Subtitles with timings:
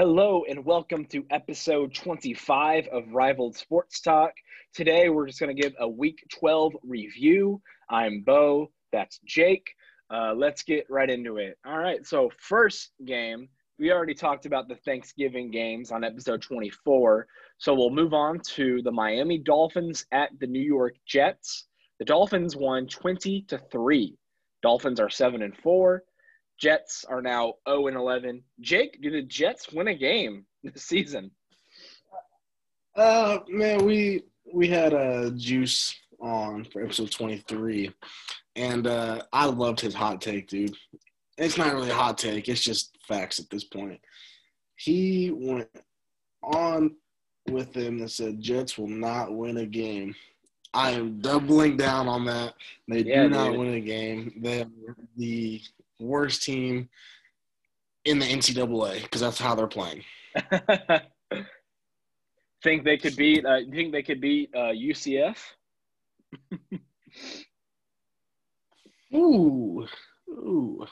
[0.00, 4.32] Hello and welcome to episode 25 of Rivaled Sports Talk.
[4.72, 7.60] Today we're just going to give a week 12 review.
[7.90, 9.68] I'm Bo, that's Jake.
[10.10, 11.58] Uh, let's get right into it.
[11.66, 13.46] All right, so first game,
[13.78, 17.26] we already talked about the Thanksgiving games on episode 24.
[17.58, 21.66] So we'll move on to the Miami Dolphins at the New York Jets.
[21.98, 24.16] The Dolphins won 20 to 3.
[24.62, 26.02] Dolphins are 7 and 4.
[26.60, 28.42] Jets are now 0 and 11.
[28.60, 31.30] Jake, do the Jets win a game this season?
[32.96, 37.90] Uh, man, we we had a juice on for episode 23,
[38.56, 40.76] and uh, I loved his hot take, dude.
[41.38, 44.00] It's not really a hot take; it's just facts at this point.
[44.76, 45.68] He went
[46.42, 46.96] on
[47.48, 50.14] with them that said Jets will not win a game.
[50.74, 52.54] I am doubling down on that.
[52.86, 53.60] They Yeah, do not dude.
[53.60, 54.32] win a game.
[54.42, 55.60] They are the
[56.00, 56.88] worst team
[58.04, 60.02] in the NCAA because that's how they're playing.
[62.62, 63.44] think they could beat?
[63.44, 65.36] Uh, think they could beat uh, UCF?
[69.14, 69.86] Ooh,
[70.28, 70.86] ooh.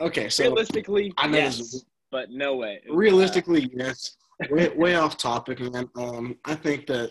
[0.00, 2.80] Okay, so Realistically, I know this yes, is- but no way.
[2.88, 4.16] realistically, yes.
[4.50, 5.90] Way, way off topic, man.
[5.96, 7.10] Um, I think that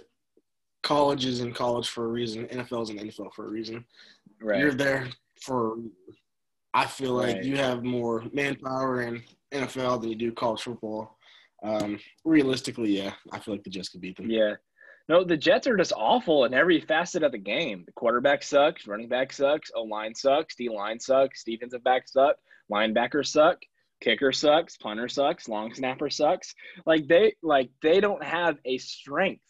[0.83, 2.45] college is in college for a reason.
[2.47, 3.83] NFL is in NFL for a reason.
[4.41, 4.59] Uh, right.
[4.61, 5.09] You're there
[5.41, 5.75] for.
[6.78, 7.44] I feel like Right.
[7.44, 11.17] you have more manpower in NFL than you do college football.
[11.64, 14.30] Um, realistically, yeah, I feel like the Jets could beat them.
[14.30, 14.56] Yeah.
[15.09, 17.84] No, the Jets are just awful in every facet of the game.
[17.86, 22.36] The quarterback sucks, running back sucks, O line sucks, D line sucks, defensive back suck,
[22.72, 23.58] linebacker suck,
[24.02, 26.53] kicker sucks, punter sucks, long snapper sucks.
[26.86, 29.45] Like they like they don't have a strength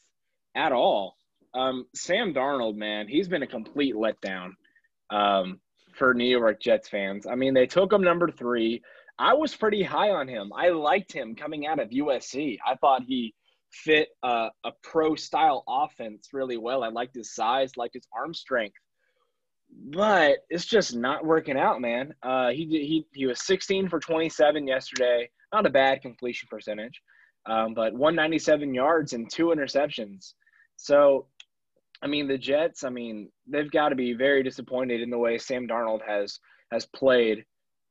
[0.55, 1.17] at all.
[1.53, 4.51] Um, Sam Darnold, man, he's been a complete letdown
[5.09, 5.59] um,
[5.97, 7.25] for New York Jets fans.
[7.25, 8.81] I mean, they took him number three.
[9.19, 10.51] I was pretty high on him.
[10.55, 12.57] I liked him coming out of USC.
[12.65, 13.33] I thought he
[13.71, 16.83] fit uh, a pro style offense really well.
[16.83, 18.77] I liked his size, liked his arm strength,
[19.91, 22.13] but it's just not working out, man.
[22.23, 25.29] Uh, he he he was 16 for 27 yesterday.
[25.53, 27.01] Not a bad completion percentage,
[27.45, 30.33] um, but 197 yards and two interceptions.
[30.75, 31.27] So,
[32.01, 32.83] I mean, the Jets.
[32.83, 36.39] I mean, they've got to be very disappointed in the way Sam Darnold has
[36.71, 37.45] has played.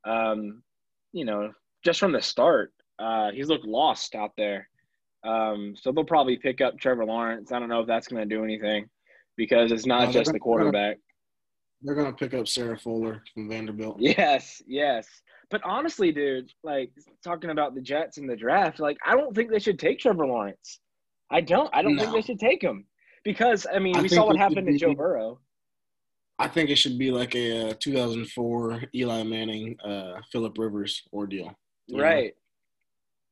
[0.04, 0.62] Um,
[1.12, 1.52] you know,
[1.84, 4.68] just from the start, uh, he's looked lost out there.
[5.24, 7.50] Um, so they'll probably pick up Trevor Lawrence.
[7.50, 8.88] I don't know if that's going to do anything
[9.36, 10.98] because it's not No, just the quarterback.
[11.82, 13.98] They're gonna pick up Sarah Fuller from Vanderbilt.
[14.00, 15.06] Yes, yes.
[15.50, 16.90] But honestly, dude, like
[17.22, 20.26] talking about the Jets in the draft, like I don't think they should take Trevor
[20.26, 20.80] Lawrence.
[21.30, 21.68] I don't.
[21.74, 22.86] I don't think they should take him
[23.26, 25.40] because I mean I we saw what happened to Joe Burrow.
[26.38, 31.50] I think it should be like a uh, 2004 Eli Manning, uh, Philip Rivers ordeal.
[31.86, 32.02] you know?
[32.04, 32.34] Right.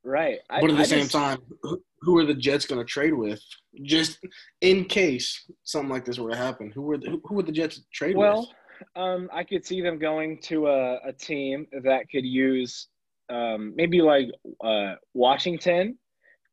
[0.03, 0.38] Right.
[0.50, 2.84] I- But at the I same just- time, who, who are the Jets going to
[2.97, 3.43] trade with?
[3.83, 4.19] Just
[4.62, 7.53] in case something like this were to happen, who were the, who, who would the
[7.53, 8.49] Jets trade Well, with?
[8.97, 12.88] Well, um, I could see them going to a, a team that could use
[13.28, 14.28] um, maybe like
[14.62, 15.99] uh, Washington,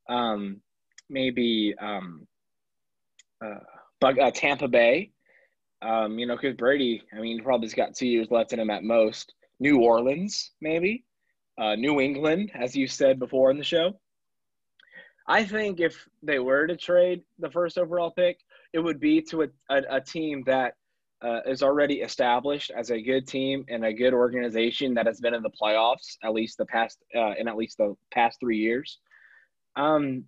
[0.09, 0.62] um,
[1.09, 2.28] maybe um,
[3.41, 3.59] uh,
[4.00, 5.12] but, uh, Tampa Bay.
[5.81, 8.84] Um, you know, because Brady, I mean, probably's got two years left in him at
[8.84, 9.34] most.
[9.59, 11.06] New Orleans, maybe.
[11.57, 14.00] Uh, New England, as you said before in the show.
[15.28, 18.40] I think if they were to trade the first overall pick,
[18.74, 20.75] it would be to a, a, a team that
[21.22, 25.34] uh, is already established as a good team and a good organization that has been
[25.34, 28.97] in the playoffs at least the past uh, in at least the past three years.
[29.75, 30.25] Um,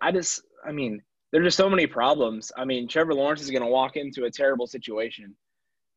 [0.00, 1.02] I just, I mean,
[1.34, 2.52] there's just so many problems.
[2.56, 5.34] I mean, Trevor Lawrence is going to walk into a terrible situation.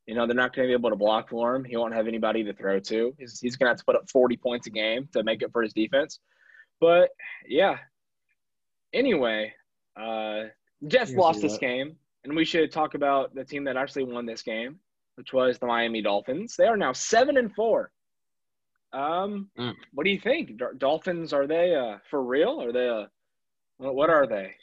[0.06, 1.62] You know, they're not going to be able to block for him.
[1.62, 3.14] He won't have anybody to throw to.
[3.20, 5.52] He's, he's going to have to put up 40 points a game to make it
[5.52, 6.18] for his defense.
[6.80, 7.10] But
[7.46, 7.76] yeah.
[8.92, 9.52] Anyway,
[9.96, 10.44] uh,
[10.88, 14.42] Jets lost this game, and we should talk about the team that actually won this
[14.42, 14.80] game,
[15.14, 16.56] which was the Miami Dolphins.
[16.56, 17.92] They are now seven and four.
[18.92, 19.74] Um, Mm.
[19.92, 20.56] what do you think?
[20.56, 22.60] Dol- Dolphins are they uh, for real?
[22.62, 23.06] Are they uh,
[23.76, 24.54] what are they?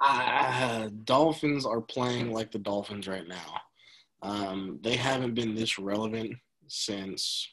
[0.00, 3.60] Uh, Dolphins are playing like the Dolphins right now.
[4.22, 6.34] Um, they haven't been this relevant
[6.68, 7.48] since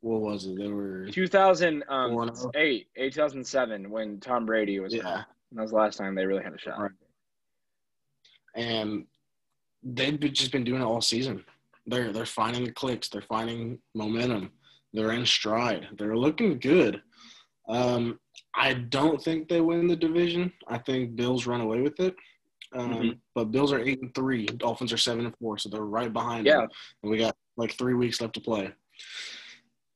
[0.00, 0.58] what was it?
[0.58, 2.50] They were 2008, Four and oh.
[2.54, 5.22] 8, 2007, when Tom Brady was yeah.
[5.52, 6.78] That was the last time they really had a shot.
[6.78, 6.90] Right.
[8.54, 9.06] and
[9.82, 11.44] they've just been doing it all season.
[11.86, 13.08] They're they're finding the clicks.
[13.08, 14.50] They're finding momentum.
[14.92, 15.88] They're in stride.
[15.98, 17.00] They're looking good.
[17.68, 18.18] Um,
[18.54, 20.52] I don't think they win the division.
[20.68, 22.14] I think Bills run away with it.
[22.72, 23.18] Um, Mhm.
[23.34, 24.46] But Bills are eight and three.
[24.46, 26.46] Dolphins are seven and four, so they're right behind.
[26.46, 26.58] Yeah.
[26.60, 26.68] them.
[27.02, 28.72] And we got like three weeks left to play.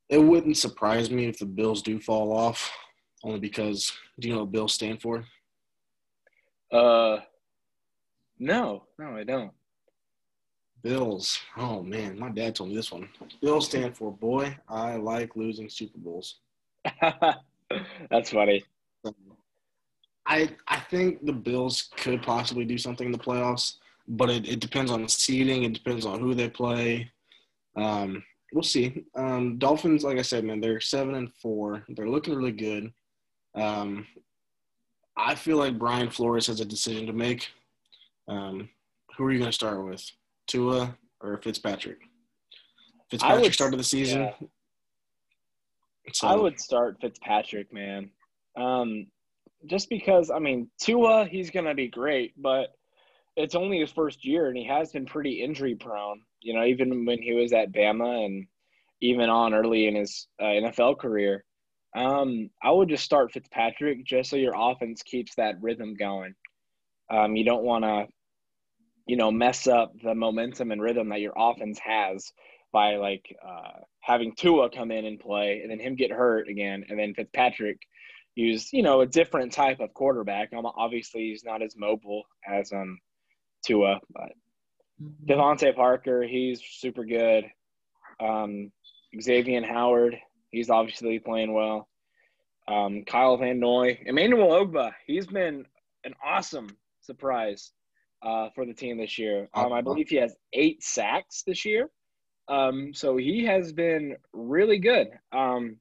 [0.08, 2.69] it wouldn't surprise me if the Bills do fall off,
[3.22, 5.25] only because do you know what Bills stand for?
[6.73, 7.20] Uh,
[8.38, 9.52] no, no, I don't.
[10.82, 11.38] Bills.
[11.56, 13.08] Oh man, my dad told me this one.
[13.40, 16.40] Bills stand for boy, I like losing Super Bowls.
[18.11, 18.64] That's funny.
[20.26, 23.76] I I think the Bills could possibly do something in the playoffs,
[24.06, 25.64] but it, it depends on seeding.
[25.64, 27.11] It depends on who they play.
[27.76, 28.22] Um,
[28.52, 29.05] we'll see.
[29.17, 31.84] Um, Dolphins, like I said, man, they're seven and four.
[31.88, 32.93] They're looking really good.
[33.55, 34.06] Um,
[35.16, 37.49] I feel like Brian Flores has a decision to make.
[38.28, 38.69] Um,
[39.16, 40.05] who are you going to start with,
[40.46, 41.99] Tua or Fitzpatrick?
[43.11, 44.23] Fitzpatrick would, started the season.
[44.23, 44.46] Yeah.
[46.12, 46.29] So.
[46.29, 48.11] I would start Fitzpatrick, man.
[48.56, 49.06] Um,
[49.67, 52.69] just because, I mean, Tua, he's going to be great, but
[53.37, 56.23] it's only his first year, and he has been pretty injury prone.
[56.41, 58.47] You know, even when he was at Bama and
[59.00, 61.44] even on early in his uh, NFL career.
[61.97, 66.35] Um, I would just start Fitzpatrick just so your offense keeps that rhythm going.
[67.11, 68.06] Um, you don't want to,
[69.06, 72.32] you know, mess up the momentum and rhythm that your offense has
[72.73, 76.85] by like uh, having Tua come in and play and then him get hurt again
[76.88, 77.81] and then Fitzpatrick
[78.35, 80.52] use you know a different type of quarterback.
[80.52, 82.99] Um, obviously, he's not as mobile as um
[83.64, 84.32] Tua, but
[85.02, 85.76] mm-hmm.
[85.76, 87.44] Parker, he's super good.
[88.20, 88.70] Um,
[89.20, 90.17] Xavier Howard,
[90.50, 91.88] He's obviously playing well.
[92.69, 95.64] Um, Kyle Van Noy, Emmanuel Ogbah, he's been
[96.05, 96.69] an awesome
[97.00, 97.73] surprise
[98.23, 99.49] uh, for the team this year.
[99.55, 101.88] Um, I believe he has eight sacks this year.
[102.50, 105.08] Um, so he has been really good.
[105.32, 105.76] Um,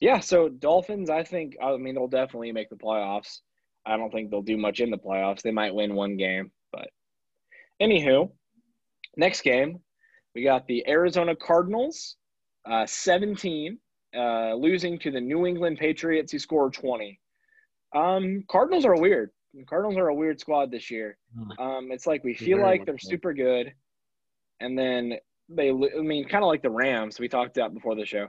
[0.00, 3.40] yeah, so Dolphins, I think, I mean, they'll definitely make the playoffs.
[3.86, 5.42] I don't think they'll do much in the playoffs.
[5.42, 6.90] They might win one game, but
[7.80, 8.30] anywho,
[9.16, 9.80] next game,
[10.34, 12.16] we got the Arizona Cardinals
[12.70, 13.78] uh, 17,
[14.14, 17.18] uh, losing to the New England Patriots, who scored 20.
[17.94, 19.30] Um, Cardinals are weird.
[19.66, 21.16] Cardinals are a weird squad this year.
[21.34, 21.62] Hmm.
[21.62, 23.72] Um, it's like we feel like they're super good,
[24.60, 25.14] and then
[25.48, 28.28] they, I mean, kind of like the Rams we talked about before the show.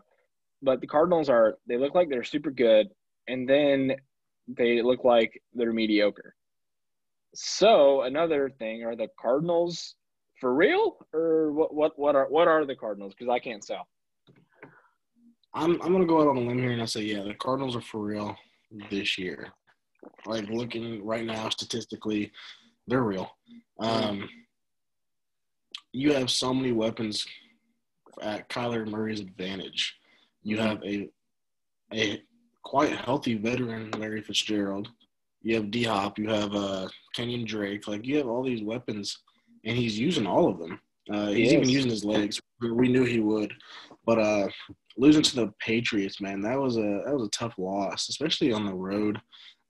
[0.61, 2.89] But the Cardinals are, they look like they're super good,
[3.27, 3.95] and then
[4.47, 6.35] they look like they're mediocre.
[7.33, 9.95] So another thing, are the Cardinals
[10.39, 11.73] for real, or what?
[11.73, 11.99] What?
[11.99, 13.13] What are what are the Cardinals?
[13.13, 13.87] Because I can't sell.
[15.53, 17.75] I'm I'm gonna go out on a limb here and I say yeah, the Cardinals
[17.75, 18.35] are for real
[18.89, 19.51] this year.
[20.25, 22.31] Like looking right now statistically,
[22.87, 23.29] they're real.
[23.79, 24.29] Um,
[25.91, 27.25] you have so many weapons
[28.21, 29.95] at Kyler Murray's advantage.
[30.43, 30.67] You mm-hmm.
[30.67, 31.09] have a
[31.93, 32.21] a
[32.63, 34.89] quite healthy veteran Larry Fitzgerald.
[35.41, 36.19] You have D Hop.
[36.19, 37.87] You have uh, Kenyan Drake.
[37.87, 39.17] Like you have all these weapons,
[39.65, 40.79] and he's using all of them.
[41.11, 42.39] Uh, he's even using his legs.
[42.61, 43.51] We knew he would,
[44.05, 44.47] but uh,
[44.97, 48.65] losing to the Patriots, man, that was a that was a tough loss, especially on
[48.65, 49.19] the road.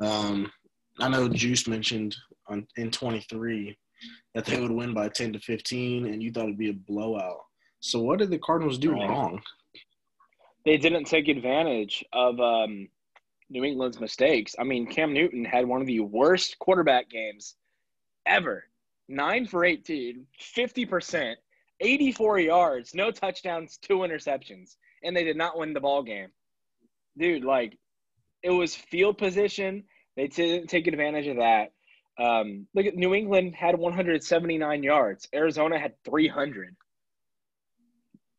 [0.01, 0.51] Um,
[0.99, 2.15] I know Juice mentioned
[2.47, 3.77] on, in 23
[4.35, 7.39] that they would win by 10 to 15, and you thought it'd be a blowout.
[7.79, 9.41] So what did the Cardinals do wrong?
[10.65, 12.89] They didn't take advantage of um,
[13.49, 14.55] New England's mistakes.
[14.59, 17.55] I mean, Cam Newton had one of the worst quarterback games
[18.25, 18.65] ever.
[19.07, 21.35] Nine for 18, 50%,
[21.79, 26.29] 84 yards, no touchdowns, two interceptions and they did not win the ball game.
[27.17, 27.77] Dude, like
[28.43, 29.83] it was field position.
[30.15, 31.71] They didn't take advantage of that.
[32.19, 35.27] Um, look at New England had 179 yards.
[35.33, 36.75] Arizona had 300.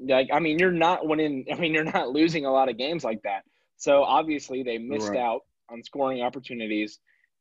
[0.01, 1.47] Like, I mean, you're not winning.
[1.53, 3.43] I mean, you're not losing a lot of games like that.
[3.77, 5.19] So obviously, they missed right.
[5.19, 6.99] out on scoring opportunities.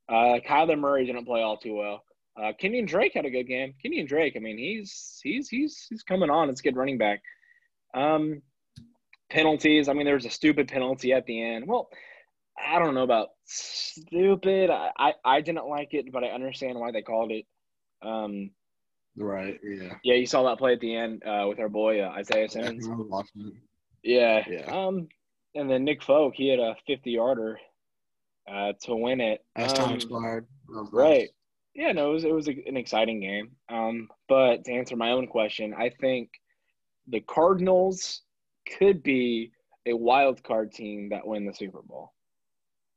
[0.08, 2.02] Uh, Kyler Murray didn't play all too well.
[2.40, 3.74] Uh, Kenyan Drake had a good game.
[3.84, 6.48] Kenyan Drake, I mean, he's he's he's he's coming on.
[6.48, 7.20] It's good running back.
[7.92, 8.40] Um,
[9.28, 9.88] penalties.
[9.88, 11.66] I mean, there was a stupid penalty at the end.
[11.66, 11.90] Well,
[12.68, 14.70] I don't know about stupid.
[14.70, 17.46] I, I, I didn't like it, but I understand why they called it.
[18.02, 18.50] Um,
[19.16, 19.58] right.
[19.62, 19.94] Yeah.
[20.04, 22.86] Yeah, you saw that play at the end uh, with our boy uh, Isaiah Simmons.
[24.02, 24.44] Yeah.
[24.48, 24.64] Yeah.
[24.66, 25.08] Um,
[25.54, 27.58] and then Nick Folk, he had a 50 yarder
[28.50, 29.44] uh, to win it.
[29.56, 30.46] As um, time expired.
[30.92, 31.28] Right.
[31.74, 33.52] Yeah, no, it was it was a, an exciting game.
[33.68, 36.30] Um, but to answer my own question, I think
[37.08, 38.22] the Cardinals
[38.78, 39.52] could be
[39.86, 42.12] a wild card team that win the Super Bowl.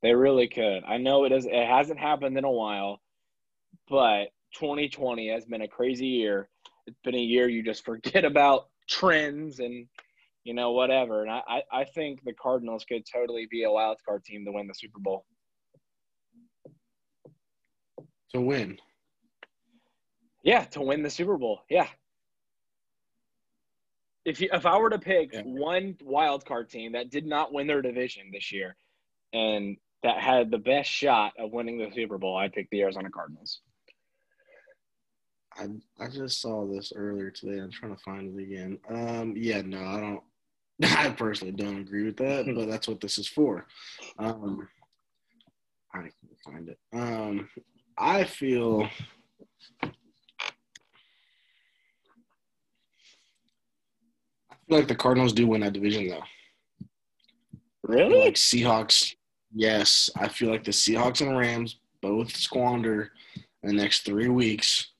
[0.03, 0.83] They really could.
[0.85, 1.45] I know it is.
[1.45, 3.01] It hasn't happened in a while,
[3.89, 6.49] but 2020 has been a crazy year.
[6.85, 9.87] It's been a year you just forget about trends and
[10.43, 11.21] you know whatever.
[11.21, 14.67] And I, I think the Cardinals could totally be a wild card team to win
[14.67, 15.25] the Super Bowl.
[18.33, 18.77] To win.
[20.43, 21.61] Yeah, to win the Super Bowl.
[21.69, 21.87] Yeah,
[24.25, 25.41] If you, if I were to pick Yeah.
[25.43, 28.75] one wild card team that did not win their division this year,
[29.31, 33.09] and that had the best shot of winning the Super Bowl, I picked the Arizona
[33.09, 33.61] Cardinals.
[35.55, 35.67] I
[35.99, 37.59] I just saw this earlier today.
[37.59, 38.79] I'm trying to find it again.
[38.89, 40.21] Um, yeah, no, I don't.
[40.97, 43.65] I personally don't agree with that, but that's what this is for.
[44.17, 44.67] Um,
[45.93, 46.79] I can't find it.
[46.91, 47.49] Um,
[47.97, 48.89] I feel.
[49.83, 49.91] I
[54.67, 56.23] feel like the Cardinals do win that division, though.
[57.83, 58.21] Really?
[58.21, 59.13] Like Seahawks,
[59.53, 60.09] yes.
[60.17, 63.11] I feel like the Seahawks and Rams both squander
[63.63, 64.91] in the next three weeks.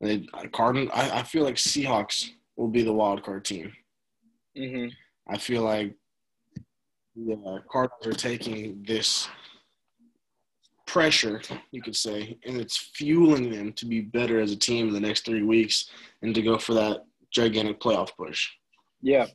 [0.00, 0.20] They,
[0.52, 3.72] Cardin, I, I feel like Seahawks will be the wild card team.
[4.56, 4.86] hmm
[5.28, 5.94] I feel like
[7.14, 9.28] the Cardinals are taking this
[10.86, 14.94] pressure, you could say, and it's fueling them to be better as a team in
[14.94, 15.90] the next three weeks
[16.22, 18.48] and to go for that gigantic playoff push.
[19.00, 19.26] Yeah.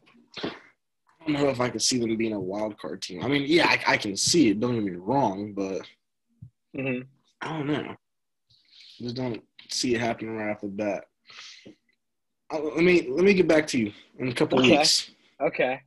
[1.27, 3.23] I don't know if I could see them being a wild card team.
[3.23, 4.59] I mean, yeah, I, I can see it.
[4.59, 5.81] Don't get me wrong, but
[6.75, 6.99] hmm
[7.41, 7.95] I don't know.
[8.99, 11.05] Just don't see it happening right off the bat.
[12.53, 14.77] Uh, let me let me get back to you in a couple Okay.
[14.77, 15.09] weeks.
[15.41, 15.81] Okay.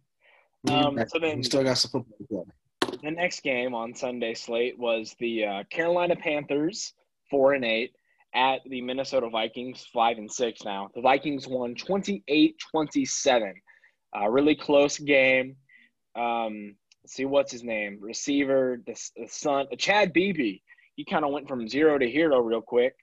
[0.68, 2.98] Um, so then- we still got some football to play.
[3.02, 6.94] The next game on Sunday slate was the uh, Carolina Panthers,
[7.30, 7.92] four and eight,
[8.34, 10.90] at the Minnesota Vikings, five and six now.
[10.96, 13.52] The Vikings won 28-27.
[14.14, 15.56] A really close game.
[16.14, 17.98] Um, let's see what's his name?
[18.00, 20.60] Receiver, the, the son, Chad Beebe.
[20.96, 22.94] He kind of went from zero to hero real quick.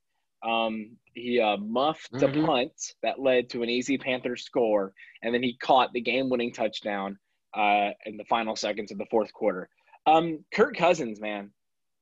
[0.43, 2.19] Um, he uh, muffed Mhm.
[2.19, 2.71] the punt
[3.03, 7.17] that led to an easy Panther score, and then he caught the game-winning touchdown
[7.53, 9.69] uh, in the final seconds of the fourth quarter.
[10.05, 11.51] Um, Kirk Cousins, man,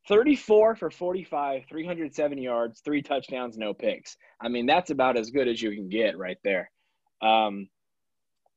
[0.07, 4.17] 34 for 45, 307 yards, three touchdowns, no picks.
[4.41, 6.71] I mean, that's about as good as you can get right there.
[7.21, 7.69] Um,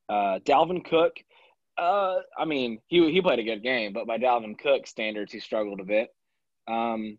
[0.09, 1.17] uh, Dalvin Cook,
[1.79, 5.41] uh, I mean, he he played a good game, but by Dalvin Cook standards, he
[5.41, 6.09] struggled a bit.
[6.69, 7.19] Um,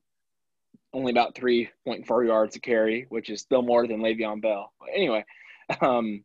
[0.94, 4.72] only about 3.4 yards to carry, which is still more than Le'Veon Bell.
[4.80, 5.26] But anyway,
[5.82, 6.24] um,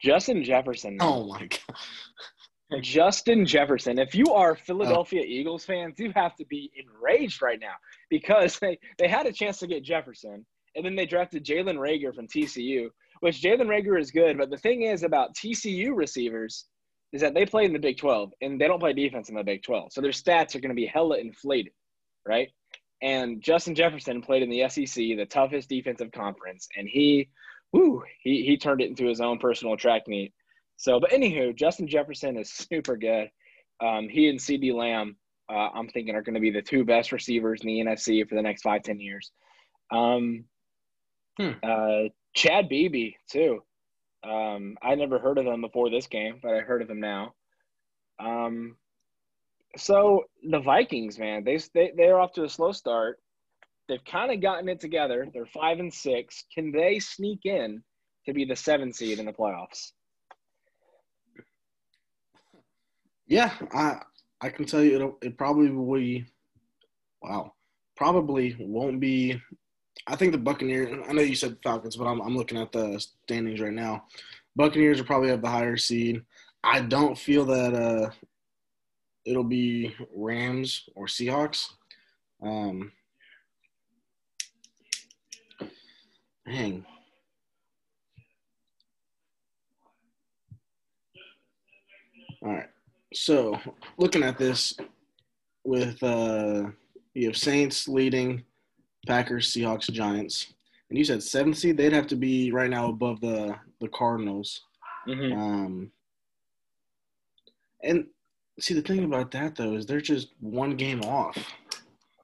[0.00, 0.96] Justin Jefferson.
[1.00, 2.82] Oh my god.
[2.82, 3.98] Justin Jefferson.
[3.98, 7.74] If you are Philadelphia Eagles fans, you have to be enraged right now
[8.08, 12.14] because they, they had a chance to get Jefferson, and then they drafted Jalen Reagor
[12.14, 12.90] from TCU,
[13.20, 14.36] which Jalen Reagor is good.
[14.38, 16.66] But the thing is about TCU receivers
[17.12, 19.42] is that they play in the Big 12, and they don't play defense in the
[19.42, 19.92] Big 12.
[19.92, 21.72] So their stats are going to be hella inflated,
[22.26, 22.48] right?
[23.02, 27.30] And Justin Jefferson played in the SEC, the toughest defensive conference, and he,
[27.72, 30.32] whoo, he, he turned it into his own personal track meet.
[30.76, 33.30] So, but anywho, Justin Jefferson is super good.
[33.82, 35.16] Um, he and CeeDee Lamb,
[35.50, 38.34] uh, I'm thinking, are going to be the two best receivers in the NFC for
[38.34, 39.32] the next five, ten years.
[39.90, 40.44] Um,
[41.40, 41.52] Hmm.
[41.62, 43.62] uh, Chad Beebe too.
[44.22, 47.34] Um, I never heard of him before this game, but I heard of him now.
[48.18, 48.76] Um,
[49.76, 53.18] so the Vikings, man, they they they're off to a slow start.
[53.88, 55.28] They've kind of gotten it together.
[55.32, 56.44] They're five and six.
[56.54, 57.82] Can they sneak in
[58.26, 59.92] to be the seven seed in the playoffs?
[63.26, 64.02] Yeah, I
[64.40, 66.26] I can tell you it'll, it probably will be.
[67.22, 67.54] Wow,
[67.96, 69.40] probably won't be.
[70.06, 71.04] I think the Buccaneers.
[71.08, 74.04] I know you said Falcons, but I'm I'm looking at the standings right now.
[74.56, 76.22] Buccaneers will probably have the higher seed.
[76.64, 78.10] I don't feel that uh,
[79.24, 81.68] it'll be Rams or Seahawks.
[82.42, 82.92] Um,
[86.46, 86.84] dang.
[92.42, 92.68] All right.
[93.12, 93.58] So
[93.98, 94.74] looking at this
[95.64, 96.70] with uh
[97.14, 98.44] you have Saints leading,
[99.06, 100.52] Packers, Seahawks, Giants.
[100.88, 104.62] And you said seventh seed, they'd have to be right now above the the Cardinals.
[105.08, 105.38] Mm-hmm.
[105.38, 105.92] Um
[107.82, 108.06] and
[108.58, 111.36] see the thing about that though is they're just one game off.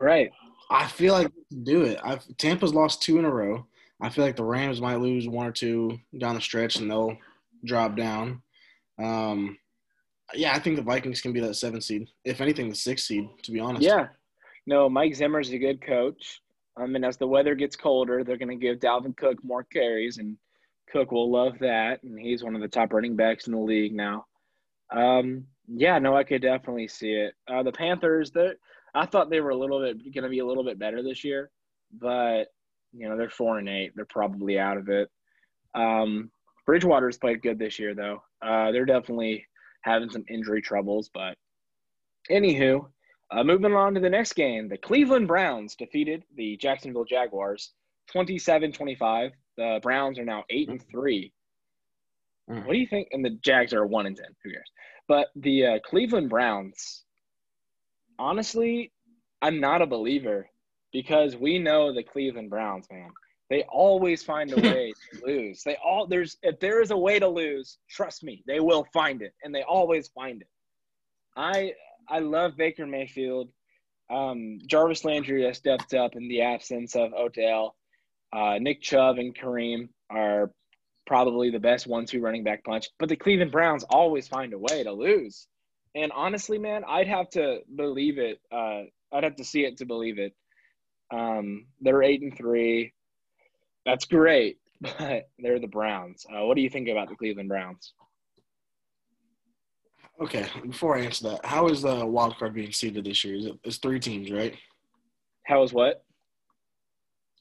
[0.00, 0.30] Right.
[0.71, 1.99] I feel like they can do it.
[2.04, 3.66] I've Tampa's lost two in a row.
[4.00, 7.16] I feel like the Rams might lose one or two down the stretch and they'll
[7.64, 8.42] drop down.
[9.02, 9.56] Um,
[10.35, 12.09] yeah, I think the Vikings can be that seven seed.
[12.25, 13.28] If anything, the six seed.
[13.45, 13.83] To be honest.
[13.83, 14.09] Yeah.
[14.66, 16.40] No, Mike Zimmer's a good coach.
[16.76, 20.18] Um, and as the weather gets colder, they're going to give Dalvin Cook more carries,
[20.18, 20.37] and
[20.90, 22.02] Cook will love that.
[22.02, 24.26] And he's one of the top running backs in the league now.
[24.90, 27.35] Um, yeah, no, I could definitely see it.
[27.49, 28.30] Uh, the Panthers,
[28.95, 31.25] I thought they were a little bit going to be a little bit better this
[31.25, 31.50] year,
[31.92, 32.45] but
[32.92, 33.92] you know they're four and eight.
[33.97, 35.11] They're probably out of it.
[35.75, 36.30] Um,
[36.66, 38.23] Bridgewater's played good this year, though.
[38.42, 39.47] Uh, they're definitely
[39.83, 41.37] having some injury troubles, but
[42.30, 42.88] anywho,
[43.30, 47.73] uh, moving on to the next game, the Cleveland Browns defeated the Jacksonville Jaguars
[48.14, 49.33] 27-25.
[49.56, 51.33] The Browns are now 8 and 3.
[52.50, 52.64] Mm.
[52.64, 53.09] What do you think?
[53.12, 54.35] And the Jags are one and ten.
[54.45, 54.71] Who cares?
[55.09, 57.04] But the uh, Cleveland Browns,
[58.18, 58.92] honestly,
[59.42, 60.49] I'm not a believer
[60.92, 63.11] because we know the Cleveland Browns, man.
[63.50, 65.62] They always find a way to lose.
[65.62, 69.23] They all there's if there is a way to lose, trust me, they will find
[69.23, 70.49] it, and they always find it.
[71.37, 71.75] I
[72.09, 73.51] I love Baker Mayfield.
[74.09, 77.75] Um, Jarvis Landry has stepped up in the absence of Odell.
[78.33, 80.53] Uh, Nick Chubb and Kareem are
[81.07, 84.83] probably the best one-two running back punch, but the Cleveland Browns always find a way
[84.83, 85.47] to lose.
[85.95, 88.41] And honestly, man, I'd have to believe it.
[88.53, 88.83] Uh,
[89.13, 90.35] I'd have to see it to believe it.
[91.11, 92.93] Um, they're eight and three.
[93.85, 96.27] That's great, but they're the Browns.
[96.29, 97.93] Uh, what do you think about the Cleveland Browns?
[100.21, 103.37] Okay, before I answer that, how is the wild card being seeded this year?
[103.37, 104.57] Is it, it's three teams, right?
[105.45, 106.05] How is what?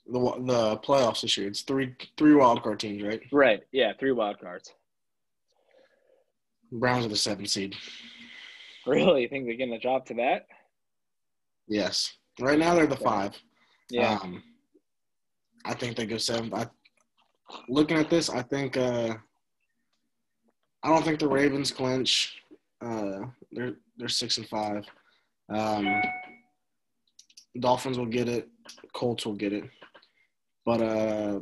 [0.08, 1.48] The the playoffs this year.
[1.48, 3.22] It's three three wild card teams, right?
[3.32, 3.62] Right.
[3.72, 4.72] Yeah, three wild cards.
[6.72, 7.76] Browns are the seventh seed.
[8.86, 9.24] Really?
[9.24, 10.48] You think they're getting a job to that?
[11.68, 12.14] Yes.
[12.40, 13.32] Right now they're the five.
[13.90, 14.20] Yeah.
[14.22, 14.44] Um,
[15.64, 16.54] I think they go seven.
[16.54, 16.68] I,
[17.70, 19.16] looking at this, I think uh,
[20.84, 22.38] I don't think the Ravens clinch.
[22.86, 24.86] Uh, they're they're six and five.
[25.50, 26.02] Um,
[27.60, 28.50] Dolphins will get it.
[28.94, 29.64] Colts will get it.
[30.66, 31.40] But uh,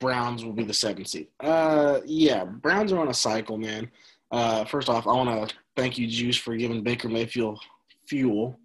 [0.00, 1.28] Browns will be the seventh seed.
[1.40, 3.90] Uh, yeah, Browns are on a cycle, man.
[4.30, 7.60] Uh, first off, I want to thank you, Juice, for giving Baker Mayfield
[8.08, 8.58] fuel.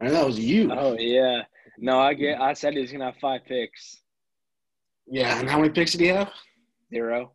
[0.00, 0.70] And that was you.
[0.72, 1.42] Oh yeah.
[1.78, 2.40] No, I get.
[2.40, 4.00] I said he's gonna have five picks.
[5.06, 6.30] Yeah, and how many picks did he have?
[6.90, 7.32] Zero.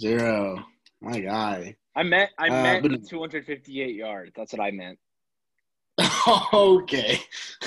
[0.00, 0.64] Zero.
[1.00, 1.76] My guy.
[1.96, 4.32] I meant I uh, meant but, 258 yards.
[4.36, 4.98] That's what I meant.
[6.52, 7.20] okay.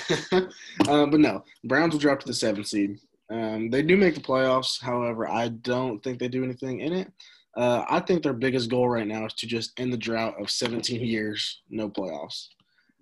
[0.31, 2.99] uh, but no, Browns will drop to the seventh seed.
[3.31, 4.81] Um, they do make the playoffs.
[4.81, 7.11] However, I don't think they do anything in it.
[7.57, 10.49] Uh, I think their biggest goal right now is to just end the drought of
[10.49, 12.47] 17 years, no playoffs.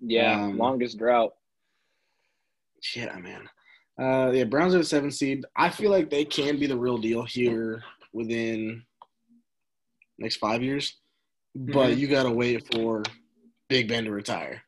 [0.00, 1.34] Yeah, um, longest drought.
[2.94, 3.48] Yeah, man.
[4.00, 5.44] Uh, yeah, Browns are the seventh seed.
[5.56, 8.82] I feel like they can be the real deal here within
[10.18, 10.96] next five years,
[11.66, 11.98] but mm-hmm.
[11.98, 13.02] you got to wait for
[13.68, 14.62] Big Ben to retire.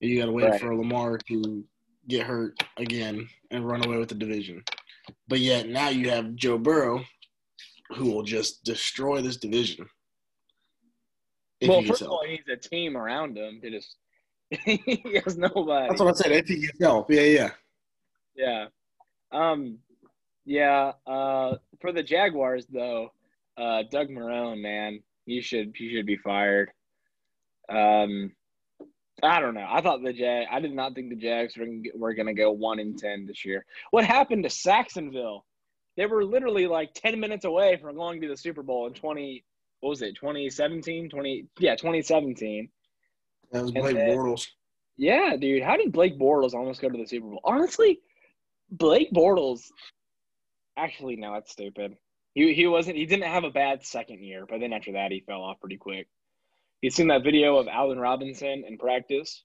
[0.00, 0.60] You got to wait right.
[0.60, 1.64] for Lamar to
[2.08, 4.64] get hurt again and run away with the division.
[5.28, 7.04] But yet now you have Joe Burrow,
[7.94, 9.86] who will just destroy this division.
[11.60, 13.96] Well, first of all, he needs a team around him to just.
[14.64, 15.88] he has nobody.
[15.88, 16.32] That's what I said.
[16.32, 17.50] If he gets help, yeah, yeah,
[18.34, 18.66] yeah.
[19.30, 19.78] Um,
[20.44, 20.92] yeah.
[21.06, 23.12] Uh, for the Jaguars though,
[23.56, 26.70] uh, Doug Marrone, man, you should you should be fired.
[27.68, 28.32] Um,
[29.22, 29.66] I don't know.
[29.68, 30.46] I thought the Jag.
[30.50, 33.64] I did not think the Jags were going to go one in ten this year.
[33.90, 35.42] What happened to Saxonville?
[35.96, 39.44] They were literally like ten minutes away from going to the Super Bowl in twenty.
[39.80, 40.14] What was it?
[40.14, 41.10] 2017?
[41.10, 42.68] 20 yeah, 2017.
[43.50, 44.46] That was Blake then, Bortles.
[44.96, 45.64] Yeah, dude.
[45.64, 47.40] How did Blake Bortles almost go to the Super Bowl?
[47.42, 48.00] Honestly,
[48.70, 49.62] Blake Bortles.
[50.76, 51.96] Actually, no, that's stupid.
[52.34, 52.96] He he wasn't.
[52.96, 55.76] He didn't have a bad second year, but then after that, he fell off pretty
[55.76, 56.08] quick.
[56.80, 59.44] You seen that video of Allen Robinson in practice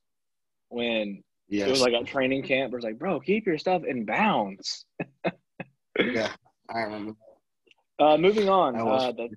[0.70, 1.68] when yes.
[1.68, 2.72] it was like a training camp?
[2.72, 4.86] Where it's like, bro, keep your stuff in bounds.
[6.00, 6.32] yeah,
[6.70, 7.14] I remember.
[8.00, 9.30] Uh, moving on, uh, the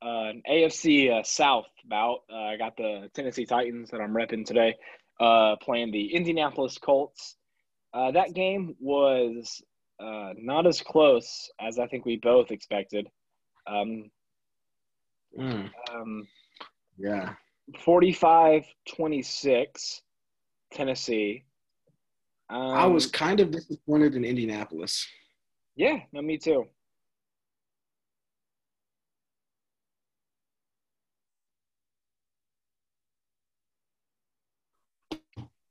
[0.00, 2.20] uh, AFC uh, South bout.
[2.30, 4.76] Uh, I got the Tennessee Titans that I'm repping today,
[5.20, 7.36] uh, playing the Indianapolis Colts.
[7.92, 9.62] Uh, that game was
[10.00, 13.08] uh, not as close as I think we both expected.
[13.66, 14.10] Um,
[15.38, 15.70] mm.
[15.94, 16.28] um,
[16.98, 17.34] yeah.
[17.80, 18.64] 45
[18.96, 20.02] 26,
[20.72, 21.44] Tennessee.
[22.48, 25.06] Um, I was kind of disappointed in Indianapolis.
[25.74, 26.66] Yeah, no, me too.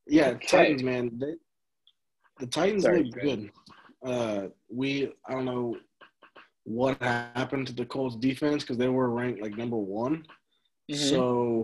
[0.08, 0.48] Yeah, okay.
[0.48, 1.12] Titans, man.
[1.18, 1.34] They,
[2.40, 3.52] the Titans Sorry, look good.
[4.06, 5.78] Uh, we, I don't know
[6.63, 10.26] what happened to the Colts defense because they were ranked like number one.
[10.91, 11.10] Mm-hmm.
[11.10, 11.63] So,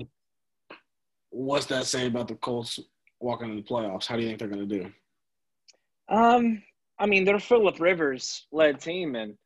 [1.29, 2.79] what's that say about the Colts
[3.19, 4.07] walking in the playoffs?
[4.07, 4.91] How do you think they're going to do?
[6.09, 6.63] Um,
[6.99, 9.37] I mean, they're Philip Rivers led team, and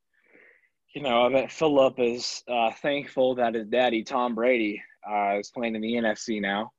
[0.96, 5.52] you know, I bet Philip is uh, thankful that his daddy Tom Brady uh, is
[5.52, 6.72] playing in the NFC now.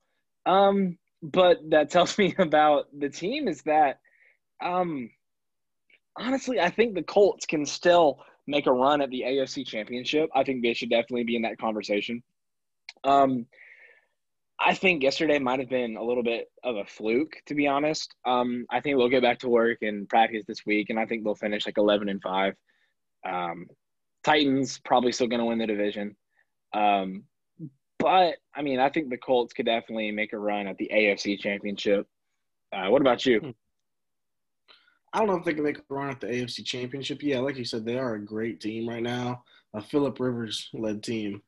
[0.47, 4.01] Um, but that tells me about the team is that,
[4.63, 5.11] um,
[6.19, 10.31] honestly, I think the Colts can still make a run at the AFC Championship.
[10.35, 12.23] I think they should definitely be in that conversation.
[13.05, 13.47] Um,
[14.59, 18.15] I think yesterday might have been a little bit of a fluke, to be honest.
[18.25, 21.25] Um, I think we'll get back to work and practice this week, and I think
[21.25, 22.55] they'll finish like 11 and five.
[23.29, 23.67] Um,
[24.25, 26.17] Titans probably still going to win the division.
[26.73, 27.25] Um,
[27.99, 31.39] but I mean, I think the Colts could definitely make a run at the AFC
[31.39, 32.07] Championship.
[32.73, 33.55] Uh, what about you?
[35.17, 37.23] I don't know if they can make a run at the AFC Championship.
[37.23, 41.03] Yeah, like you said, they are a great team right now, a Philip Rivers led
[41.03, 41.41] team.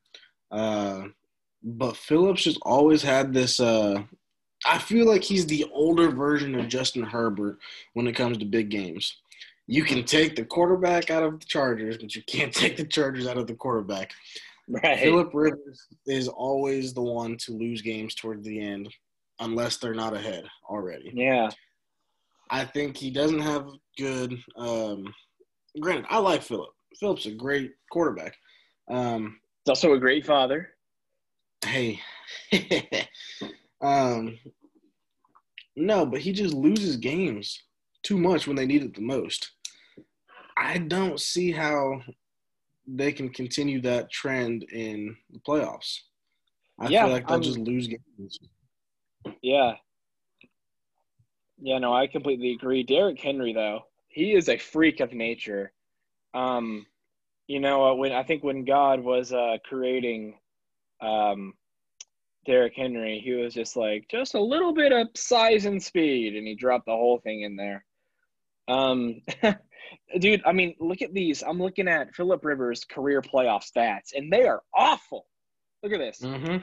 [0.49, 1.03] Uh,
[1.61, 3.59] but Phillips just always had this.
[3.59, 4.01] Uh,
[4.65, 7.59] I feel like he's the older version of Justin Herbert
[7.93, 9.15] when it comes to big games.
[9.67, 13.27] You can take the quarterback out of the Chargers, but you can't take the Chargers
[13.27, 14.13] out of the quarterback.
[14.67, 14.97] Right.
[14.97, 18.91] Philip Rivers is always the one to lose games toward the end,
[19.39, 21.11] unless they're not ahead already.
[21.13, 21.49] Yeah.
[22.49, 24.37] I think he doesn't have good.
[24.57, 25.13] Um,
[25.79, 26.69] granted, I like Philip.
[26.99, 28.35] Philip's a great quarterback.
[28.89, 30.69] Um, He's also a great father.
[31.63, 31.99] hey,
[33.81, 34.37] um,
[35.75, 37.61] no, but he just loses games
[38.03, 39.51] too much when they need it the most.
[40.57, 42.01] I don't see how
[42.87, 45.99] they can continue that trend in the playoffs.
[46.79, 48.39] I Yeah, feel like they'll um, just lose games.
[49.41, 49.75] Yeah.
[51.61, 52.83] Yeah, no, I completely agree.
[52.83, 55.71] Derrick Henry, though, he is a freak of nature.
[56.33, 56.85] Um,
[57.47, 60.37] you know, uh, when I think when God was uh, creating
[61.01, 61.53] um,
[62.45, 66.47] Derrick Henry, he was just like just a little bit of size and speed, and
[66.47, 67.83] he dropped the whole thing in there.
[68.67, 69.21] Um,
[70.19, 71.41] dude, I mean, look at these.
[71.43, 75.25] I'm looking at Philip Rivers' career playoff stats, and they are awful.
[75.83, 76.57] Look at this Mm-hmm.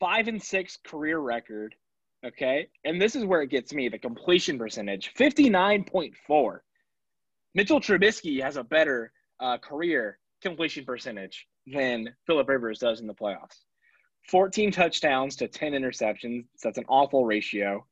[0.00, 1.74] five and six career record.
[2.26, 2.68] Okay.
[2.84, 6.58] And this is where it gets me the completion percentage 59.4.
[7.54, 13.14] Mitchell Trubisky has a better uh, career completion percentage than Philip Rivers does in the
[13.14, 13.60] playoffs.
[14.28, 16.44] 14 touchdowns to 10 interceptions.
[16.56, 17.86] So that's an awful ratio.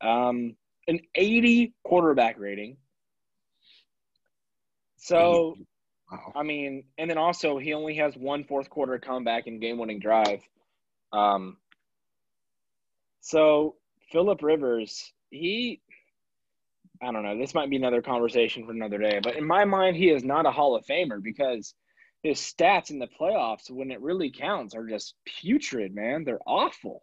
[0.00, 0.54] Um,
[0.86, 2.76] an 80 quarterback rating.
[4.96, 5.56] So,
[6.10, 6.32] Wow.
[6.36, 10.00] I mean, and then also he only has one fourth quarter comeback and game winning
[10.00, 10.40] drive.
[11.12, 11.56] Um,
[13.24, 13.76] so
[14.12, 15.80] Philip Rivers, he,
[17.02, 17.38] I don't know.
[17.38, 20.44] This might be another conversation for another day, but in my mind, he is not
[20.44, 21.74] a Hall of Famer because
[22.22, 26.24] his stats in the playoffs, when it really counts, are just putrid, man.
[26.24, 27.02] They're awful.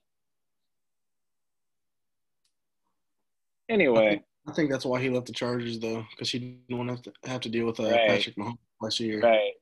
[3.67, 6.93] Anyway, I think that's why he left the Chargers though, because he didn't want to
[6.95, 8.07] have to, have to deal with uh, Right.
[8.07, 9.21] Patrick Mahomes last year.
[9.21, 9.53] right.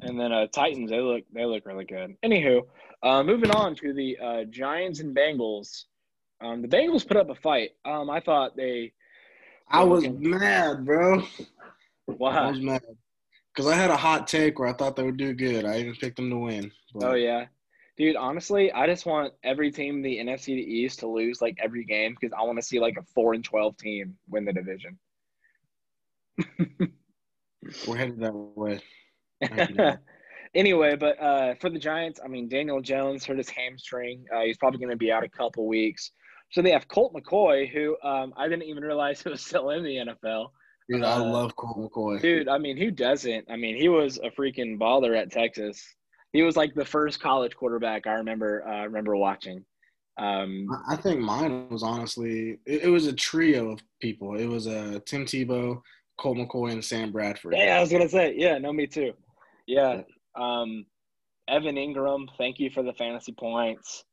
[0.00, 2.16] And then uh, Titans, they look they look really good.
[2.24, 2.62] Anywho,
[3.02, 5.84] uh, moving on to the uh, Giants and Bengals.
[6.42, 7.70] Um, the Bengals put up a fight.
[7.84, 8.92] Um, I thought they.
[9.68, 11.22] I was mad, bro.
[12.08, 12.82] I was mad
[13.54, 15.64] because I had a hot take where I thought they would do good.
[15.64, 16.72] I even picked them to win.
[16.94, 17.46] But Oh yeah,
[17.96, 18.16] dude.
[18.16, 21.84] Honestly, I just want every team in the NFC to East to lose like every
[21.84, 24.98] game because I want to see like a four and twelve team win the division.
[27.86, 28.80] we're headed that way.
[29.40, 29.98] Thank you, man.
[30.54, 34.24] anyway, but uh, for the Giants, I mean, Daniel Jones hurt his hamstring.
[34.34, 36.10] Uh, he's probably going to be out a couple weeks.
[36.52, 39.96] So they have Colt McCoy, who um, I didn't even realize was still in the
[39.96, 40.48] NFL.
[40.88, 42.20] Dude, I Uh, love Colt McCoy.
[42.20, 43.46] Dude, I mean, who doesn't?
[43.50, 45.82] I mean, he was a freaking baller at Texas.
[46.32, 49.64] He was like the first college quarterback I remember uh, remember watching.
[50.18, 54.36] Um, I- think mine was honestly it, it was a trio of people.
[54.36, 55.80] It was uh, Tim Tebow,
[56.18, 57.54] Colt McCoy, and Sam Bradford.
[57.56, 59.12] yeah, I was gonna say, yeah, no, me too.
[59.66, 60.02] Yeah,
[60.38, 60.84] um,
[61.48, 64.04] Evan Engram, thank you for the fantasy points.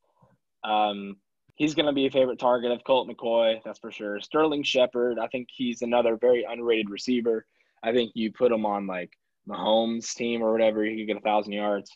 [0.64, 1.18] Um,
[1.60, 4.20] he's gonna be a favorite target of Colt McCoy, that's for sure.
[4.22, 7.46] Sterling Shepard, I think he's another very underrated receiver.
[7.84, 9.12] I think you put him on like
[9.48, 11.96] Mahomes' team or whatever, he could get a thousand yards.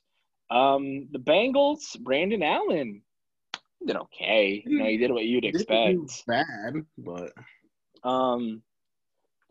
[0.52, 3.02] Um, the Bengals, Brandon Allen,
[3.80, 4.62] he did okay.
[4.65, 6.26] You know, he did what you'd expect.
[6.28, 7.32] bad, but
[8.04, 8.62] Um,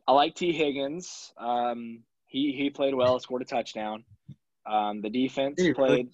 [0.07, 1.33] I like Tee Higgins.
[1.39, 4.05] Um, he he played well, scored a touchdown.
[4.67, 5.89] Um, the defense Did he really?
[6.05, 6.11] played.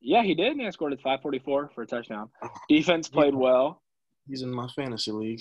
[0.00, 0.56] Yeah, he did.
[0.58, 2.28] Yeah, scored at 544 for a touchdown.
[2.42, 2.48] Oh.
[2.68, 3.82] Defense played well.
[4.28, 5.40] he's in my fantasy league.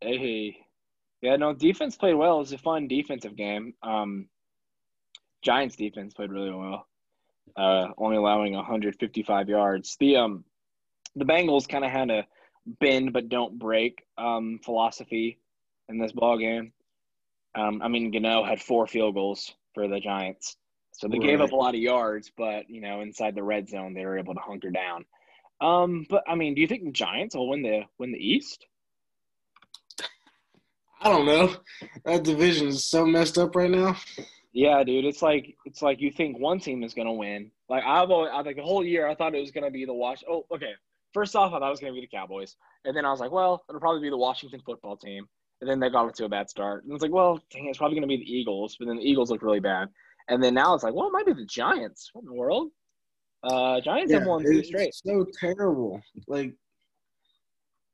[0.00, 0.56] Hey,
[1.22, 2.36] yeah, no, defense played well.
[2.36, 3.74] It was a fun defensive game.
[3.82, 4.28] Um,
[5.42, 6.86] Giants defense played really well.
[7.56, 9.96] Uh, only allowing 155 yards.
[9.98, 10.44] The um,
[11.16, 12.26] the Bengals kind of had a
[12.80, 15.38] bend but don't break um philosophy
[15.88, 16.72] in this ball game.
[17.54, 20.56] Um, I mean, Gano had four field goals for the Giants,
[20.92, 23.94] so they gave up a lot of yards, but you know, inside the red zone,
[23.94, 25.04] they were able to hunker down.
[25.60, 28.66] Um, but I mean, do you think the Giants will win the win the East?
[31.00, 31.56] I don't know.
[32.04, 33.96] That division is so messed up right now.
[34.52, 37.50] Yeah, dude, it's like it's like you think one team is gonna win.
[37.68, 39.94] Like I've always, I like the whole year I thought it was gonna be the
[39.94, 40.22] Wash.
[40.28, 40.72] Oh, okay.
[41.14, 43.32] First off, I thought it was gonna be the Cowboys, and then I was like,
[43.32, 45.26] well, it'll probably be the Washington football team.
[45.60, 47.78] And then they got off to a bad start, and it's like, well, dang, it's
[47.78, 49.88] probably gonna be the Eagles, but then the Eagles look really bad.
[50.28, 52.10] And then now it's like, well, it might be the Giants.
[52.12, 52.70] What in the world?
[53.42, 54.94] Uh, Giants have won two straight.
[54.94, 56.00] so terrible.
[56.28, 56.54] Like,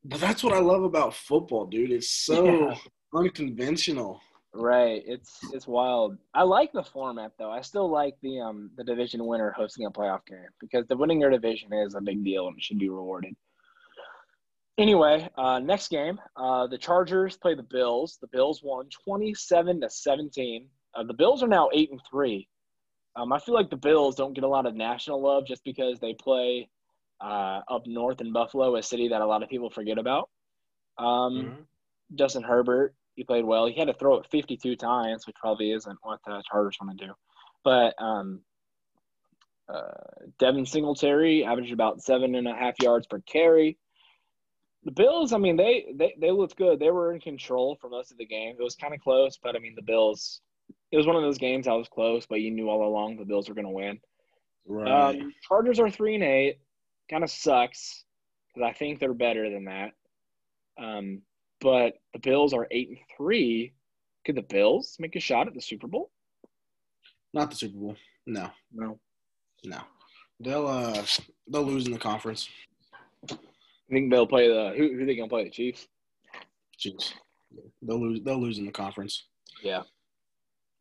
[0.04, 1.90] but that's what I love about football, dude.
[1.90, 2.76] It's so Yeah.
[3.14, 4.20] unconventional.
[4.54, 5.02] Right.
[5.06, 6.16] It's it's wild.
[6.34, 7.50] I like the format though.
[7.50, 11.20] I still like the um the division winner hosting a playoff game because the winning
[11.20, 13.34] your division is a big deal and it should be rewarded.
[14.78, 18.16] Anyway, uh, next game, uh, the Chargers play the Bills.
[18.20, 20.68] The Bills won twenty-seven to seventeen.
[20.94, 22.48] Uh, the Bills are now eight and three.
[23.16, 25.98] Um, I feel like the Bills don't get a lot of national love just because
[25.98, 26.68] they play
[27.20, 30.30] uh, up north in Buffalo, a city that a lot of people forget about.
[30.98, 31.66] Um, Mhm.
[32.14, 33.66] Justin Herbert, he played well.
[33.66, 37.06] He had to throw it 52 times, which probably isn't what the Chargers want to
[37.06, 37.12] do.
[37.64, 38.44] But um,
[39.68, 39.90] uh,
[40.38, 43.76] Devin Singletary averaged about seven and a half yards per carry.
[44.84, 46.78] The Bills, I mean, they, they they looked good.
[46.78, 48.56] They were in control for most of the game.
[48.58, 50.40] It was kind of close, but I mean, the Bills.
[50.90, 53.24] It was one of those games that was close, but you knew all along the
[53.24, 54.00] Bills were going to win.
[54.66, 55.14] Right.
[55.16, 56.58] Um, Chargers are three and eight.
[57.10, 58.04] Kind of sucks
[58.54, 59.92] because I think they're better than that.
[60.78, 61.22] Um,
[61.60, 63.72] but the Bills are eight and three.
[64.24, 66.10] Could the Bills make a shot at the Super Bowl?
[67.34, 67.96] Not the Super Bowl.
[68.26, 68.98] No, No.
[69.64, 69.80] no.
[70.40, 71.02] They'll uh
[71.48, 72.48] they'll lose in the conference.
[73.28, 73.36] I
[73.90, 74.94] think they'll play the who?
[74.96, 75.44] Who they gonna play?
[75.44, 75.88] The Chiefs.
[76.78, 77.12] Jeez.
[77.82, 78.20] They'll lose.
[78.22, 79.24] They'll lose in the conference.
[79.62, 79.82] Yeah.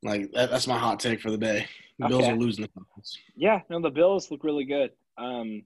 [0.04, 1.66] Like that, that's my hot take for the day.
[2.00, 3.18] The Bills are losing the conference.
[3.36, 3.62] Yeah.
[3.70, 4.92] No, the Bills look really good.
[5.18, 5.64] Um.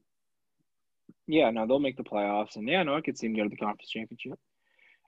[1.28, 1.50] Yeah.
[1.52, 3.58] No, they'll make the playoffs, and yeah, no, I could see them go to the
[3.58, 4.39] conference championship.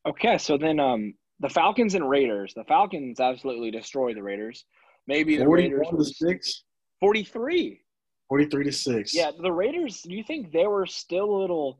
[0.06, 2.54] Okay, so then um the Falcons and Raiders.
[2.54, 4.66] The Falcons absolutely destroy the Raiders.
[5.08, 6.64] Maybe the Raiders to six.
[7.00, 7.82] 43.
[8.30, 9.14] 43 to six.
[9.14, 11.80] Yeah, the Raiders, do you think they were still a little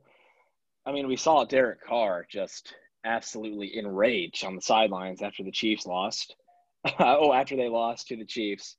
[0.86, 5.86] I mean, we saw Derek Carr just absolutely enraged on the sidelines after the Chiefs
[5.86, 6.36] lost.
[6.98, 8.76] oh, after they lost to the Chiefs.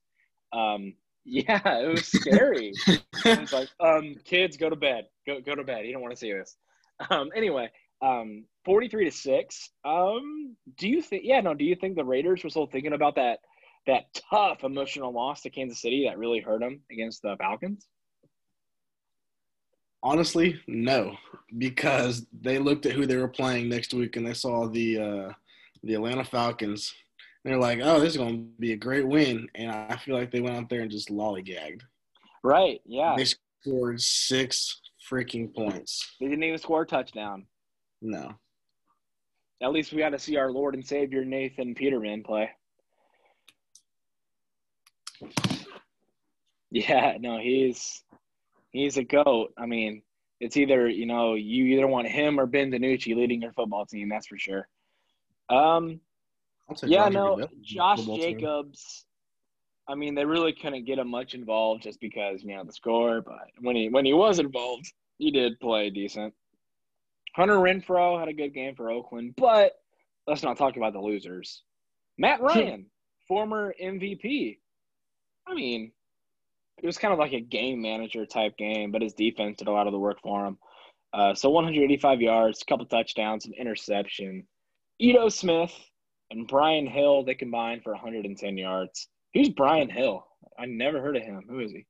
[0.52, 2.72] Um, yeah, it was scary.
[2.86, 5.06] it was like, um, kids, go to bed.
[5.26, 5.84] Go go to bed.
[5.84, 6.56] You don't want to see this.
[7.10, 7.68] Um, anyway,
[8.00, 9.70] um, 43 to 6.
[9.84, 13.16] Um, do you think yeah, no, do you think the Raiders were still thinking about
[13.16, 13.40] that
[13.86, 17.86] that tough emotional loss to Kansas City that really hurt them against the Falcons?
[20.02, 21.16] Honestly, no,
[21.58, 25.32] because they looked at who they were playing next week and they saw the uh,
[25.82, 26.94] the Atlanta Falcons.
[27.46, 30.32] They're like, "Oh, this is going to be a great win," and I feel like
[30.32, 31.82] they went out there and just lollygagged.
[32.42, 32.80] Right.
[32.84, 33.14] Yeah.
[33.16, 36.16] They scored six freaking points.
[36.18, 37.46] They didn't even score a touchdown.
[38.02, 38.32] No,
[39.62, 42.50] At least we got to see our Lord and Savior Nathan Peterman play.
[46.72, 48.02] Yeah, no, he's
[48.72, 49.54] he's a goat.
[49.56, 50.02] I mean,
[50.40, 54.08] it's either you know you either want him or Ben DiNucci leading your football team.
[54.08, 54.68] That's for sure.
[55.48, 56.00] Um,
[56.84, 57.48] yeah, Roger no, Goodell.
[57.62, 58.38] Josh Football team.
[58.38, 59.04] Jacobs.
[59.88, 63.20] I mean, they really couldn't get him much involved just because you know the score.
[63.20, 66.34] But when he when he was involved, he did play decent.
[67.34, 69.72] Hunter Renfrow had a good game for Oakland, but
[70.26, 71.62] let's not talk about the losers.
[72.18, 72.86] Matt Ryan,
[73.28, 74.58] former MVP.
[75.46, 75.92] I mean,
[76.82, 79.72] it was kind of like a game manager type game, but his defense did a
[79.72, 80.58] lot of the work for him.
[81.12, 84.46] Uh, so 185 yards, a couple touchdowns, an interception.
[84.98, 85.72] Ito Smith
[86.30, 89.08] and Brian Hill, they combined for 110 yards.
[89.34, 90.26] Who's Brian Hill?
[90.58, 91.44] I never heard of him.
[91.48, 91.86] Who is he?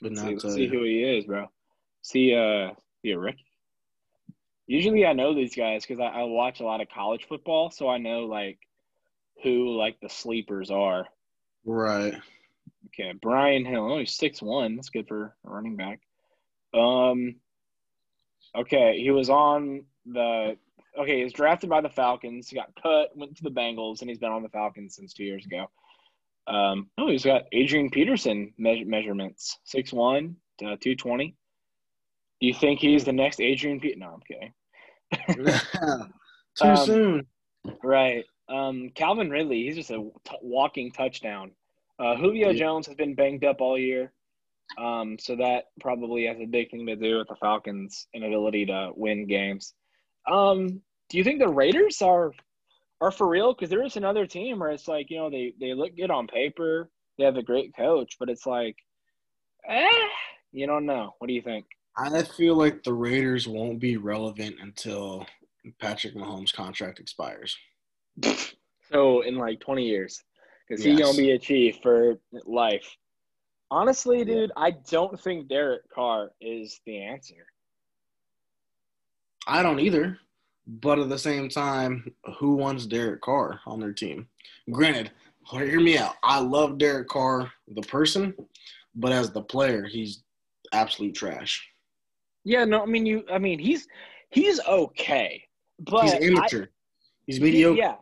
[0.00, 1.46] But Let's not see, let's see who he is, bro.
[2.02, 3.44] See, uh, he a rookie?
[4.66, 7.88] Usually, I know these guys because I, I watch a lot of college football, so
[7.88, 8.58] I know like
[9.42, 11.06] who like the sleepers are.
[11.64, 12.14] Right.
[12.86, 13.92] Okay, Brian Hill.
[13.92, 14.76] Oh, he's six one.
[14.76, 16.00] That's good for a running back.
[16.74, 17.36] Um.
[18.54, 20.56] Okay, he was on the.
[20.98, 22.48] Okay, he was drafted by the Falcons.
[22.48, 25.24] He got cut, went to the Bengals, and he's been on the Falcons since two
[25.24, 25.66] years ago.
[26.46, 26.90] Um.
[26.96, 30.36] Oh, he's got Adrian Peterson me- measurements: six one
[30.80, 31.34] two twenty.
[32.40, 34.52] Do you think he's the next Adrian Pe No, I'm kidding.
[36.58, 37.26] Too Um, soon.
[37.82, 38.24] Right.
[38.48, 41.50] Um, Calvin Ridley, he's just a t- walking touchdown.
[41.98, 42.58] Uh, Julio Yeah.
[42.58, 44.12] Jones has been banged up all year.
[44.78, 48.90] Um, so that probably has a big thing to do with the Falcons' inability to
[48.94, 49.74] win games.
[50.30, 52.32] Um, do you think the Raiders are
[53.00, 53.52] are for real?
[53.54, 56.26] Because there is another team where it's like, you know, they, they look good on
[56.26, 58.76] paper, they have a great coach, but it's like,
[59.68, 59.88] eh,
[60.52, 61.14] you don't know.
[61.18, 61.66] What do you think?
[61.98, 65.26] I feel like the Raiders won't be relevant until
[65.80, 67.56] Patrick Mahomes' contract expires.
[68.92, 70.22] So in like 20 years,
[70.68, 71.06] because he's Yes.
[71.08, 72.86] gonna be a chief for life.
[73.68, 77.46] Honestly, dude, I don't think Derek Carr is the answer.
[79.44, 80.20] I don't either.
[80.66, 84.26] But at the same time, who wants Derek Carr on their team?
[84.70, 85.12] Granted,
[85.50, 86.14] hear me out.
[86.24, 88.34] I love Derek Carr, the person,
[88.96, 90.24] but as the player, he's
[90.72, 91.68] absolute trash.
[92.44, 93.24] Yeah, no, I mean you.
[93.30, 93.86] I mean he's
[94.30, 95.42] he's okay,
[95.80, 96.66] but He's I- amateur.
[97.26, 97.76] he's mediocre.
[97.76, 97.94] Yeah,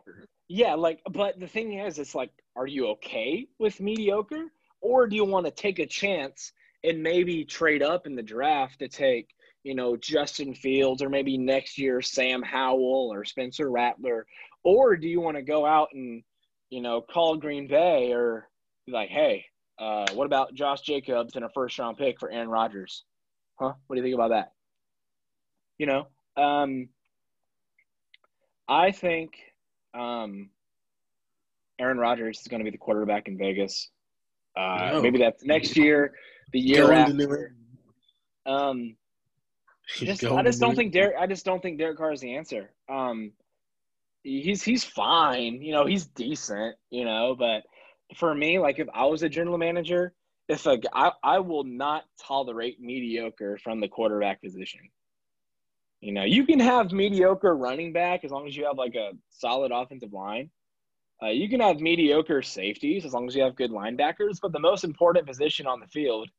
[0.47, 0.73] yeah.
[0.73, 4.51] Like, but the thing is, it's like, are you okay with mediocre,
[4.81, 6.51] or do you want to take a chance
[6.83, 9.34] and maybe trade up in the draft to take,
[9.65, 14.27] you know, Justin Fields or maybe next year Sam Howell or Spencer Rattler,
[14.63, 16.23] or do you want to go out and,
[16.69, 18.47] you know, call Green Bay or
[18.85, 19.43] be like, hey,
[19.79, 23.05] uh, what about Josh Jacobs and a first round pick for Aaron Rodgers?
[23.59, 23.73] Huh?
[23.87, 24.51] What do you think about that?
[25.79, 26.89] You know, um,
[28.67, 29.31] I think
[29.95, 30.51] um,
[31.79, 33.89] Aaron Rodgers is going to be the quarterback in Vegas.
[34.55, 35.01] Uh, No.
[35.01, 36.13] Maybe that's next year,
[36.53, 37.55] the year Going after.
[38.45, 38.95] Um,
[39.87, 41.15] just, I just don't think Derek.
[41.19, 42.71] I just don't think Derek Carr is the answer.
[42.89, 43.31] Um,
[44.23, 45.61] he's he's fine.
[45.61, 46.75] You know, he's decent.
[46.89, 47.63] You know, but
[48.17, 50.13] for me, like if I was a general manager,
[50.47, 54.81] if a I I will not tolerate mediocre from the quarterback position.
[56.01, 59.13] You know, you can have mediocre running back as long as you have like a
[59.29, 60.51] solid offensive line.
[61.23, 64.39] Uh, you can have mediocre safeties as long as you have good linebackers.
[64.41, 66.29] But the most important position on the field,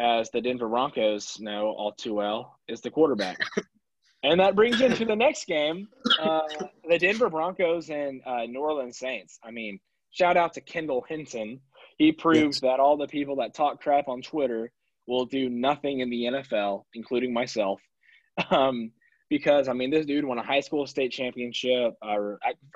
[0.00, 3.38] as the Denver Broncos know all too well, is the quarterback.
[4.24, 5.88] and that brings into the next game,
[6.20, 6.40] uh,
[6.88, 9.38] the Denver Broncos and uh, New Orleans Saints.
[9.44, 9.78] I mean,
[10.10, 11.60] shout out to Kendall Hinton.
[11.98, 12.60] He proved Yes.
[12.62, 14.72] that all the people that talk crap on Twitter
[15.06, 17.80] will do nothing in the NFL, including myself.
[18.50, 18.92] Um,
[19.28, 22.16] because I mean, this dude won a high school state championship uh,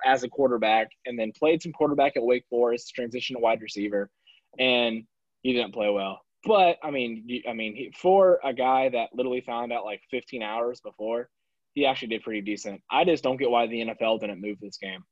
[0.04, 4.10] as a quarterback, and then played some quarterback at Wake Forest, transitioned to wide receiver,
[4.58, 5.04] and
[5.42, 6.20] he didn't play well.
[6.46, 10.42] But I mean, I mean, he, for a guy that literally found out like 15
[10.42, 11.28] hours before,
[11.74, 12.82] he actually did pretty decent.
[12.90, 15.04] I just don't get why the NFL didn't move this game.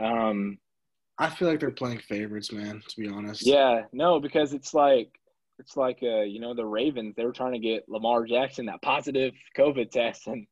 [0.00, 0.58] Um,
[1.18, 2.82] I feel like they're playing favorites, man.
[2.88, 3.46] To be honest.
[3.46, 5.10] yeah, no, because it's like
[5.58, 8.82] it's like uh, you know, the Ravens, they were trying to get Lamar Jackson that
[8.82, 10.46] positive COVID test and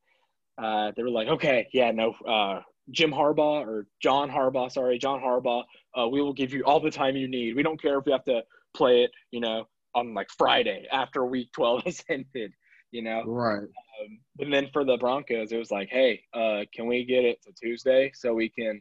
[0.56, 2.60] uh, they were like, okay, yeah, no, uh,
[2.90, 5.64] Jim Harbaugh or John Harbaugh, sorry, John Harbaugh,
[5.98, 7.56] uh, we will give you all the time you need.
[7.56, 8.42] We don't care if we have to
[8.74, 12.52] play it, you know, on like Friday after week 12 has ended,
[12.90, 13.22] you know.
[13.24, 13.62] Right.
[13.62, 17.42] Um, and then for the Broncos, it was like, hey, uh, can we get it
[17.44, 18.80] to Tuesday so we can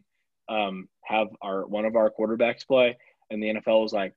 [0.50, 2.98] um, have our one of our quarterbacks play?
[3.30, 4.14] And the NFL was like,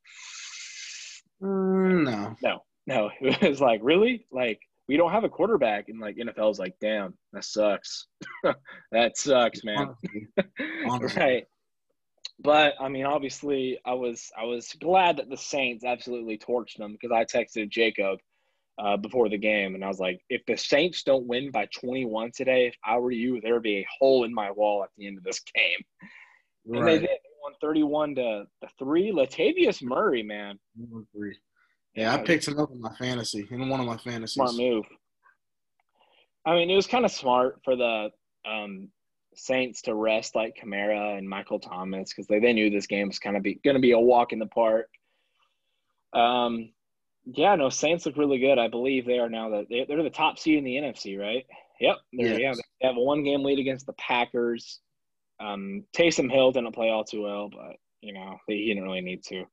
[1.43, 2.37] Mm, no.
[2.43, 3.11] no, no.
[3.21, 4.27] It was like, really?
[4.31, 5.89] Like, we don't have a quarterback.
[5.89, 8.07] And like, NFL's like, damn, that sucks.
[8.93, 9.89] that sucks, man.
[9.89, 10.29] Honestly.
[10.89, 11.23] Honestly.
[11.23, 11.45] right.
[12.39, 16.93] But I mean, obviously, I was I was glad that the Saints absolutely torched them
[16.93, 18.19] because I texted Jacob
[18.79, 22.33] uh, before the game and I was like, if the Saints don't win by 21
[22.33, 25.07] today, if I were you, there would be a hole in my wall at the
[25.07, 26.77] end of this game.
[26.77, 27.09] And they did.
[27.09, 29.13] They won 31 to, to three.
[29.13, 30.59] Latavius Murray, man,
[31.13, 31.39] three.
[31.95, 34.35] Yeah, I picked him up in my fantasy in one of my fantasies.
[34.35, 34.85] smart move.
[36.45, 38.11] I mean, it was kind of smart for the
[38.47, 38.89] um,
[39.37, 43.19] Saints to rest like Kamara and Michael Thomas because they, they knew this game was
[43.19, 44.89] kind of be going to be a walk in the park.
[46.13, 46.71] Um,
[47.25, 48.59] yeah, no, Saints look really good.
[48.59, 51.45] I believe they are now they, they're the top seed in the NFC, right?
[51.81, 54.81] Yep, they're, yeah, they have a one game lead against the Packers.
[55.39, 59.03] Um, Taysom Hill didn't play all too well, but you know he he didn't really
[59.03, 59.45] need to.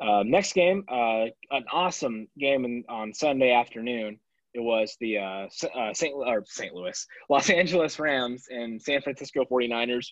[0.00, 4.20] Uh, next game, uh, an awesome game in, on Sunday afternoon.
[4.54, 6.14] It was the uh, uh, St.
[6.14, 6.74] or St.
[6.74, 10.06] Louis, Los Angeles Rams and San Francisco 49ers.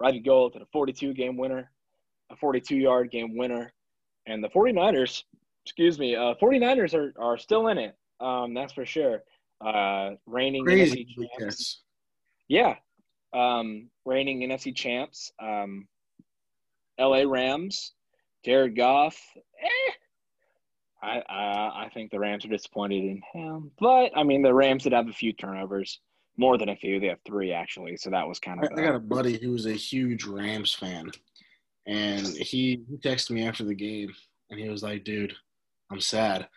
[0.00, 1.70] Right to go to the 42 game winner,
[2.30, 3.72] a 42 yard game winner.
[4.26, 5.22] And the 49ers,
[5.64, 7.96] excuse me, uh, 49ers are, are still in it.
[8.20, 9.22] Um, that's for sure.
[9.60, 11.06] Uh, reigning Crazy.
[11.18, 11.82] NFC champs.
[12.48, 12.76] Yeah.
[13.32, 15.32] Um, reigning NFC champs.
[15.40, 15.86] Um,
[16.98, 17.92] LA Rams,
[18.44, 19.20] Jared Goff.
[19.36, 19.92] Eh.
[21.02, 24.84] I, I I think the Rams are disappointed in him, but I mean the Rams
[24.84, 26.00] did have a few turnovers,
[26.36, 27.00] more than a few.
[27.00, 28.70] They have three actually, so that was kind of.
[28.76, 31.10] I got a buddy who's a huge Rams fan,
[31.86, 34.12] and he, he texted me after the game,
[34.50, 35.34] and he was like, "Dude,
[35.90, 36.48] I'm sad."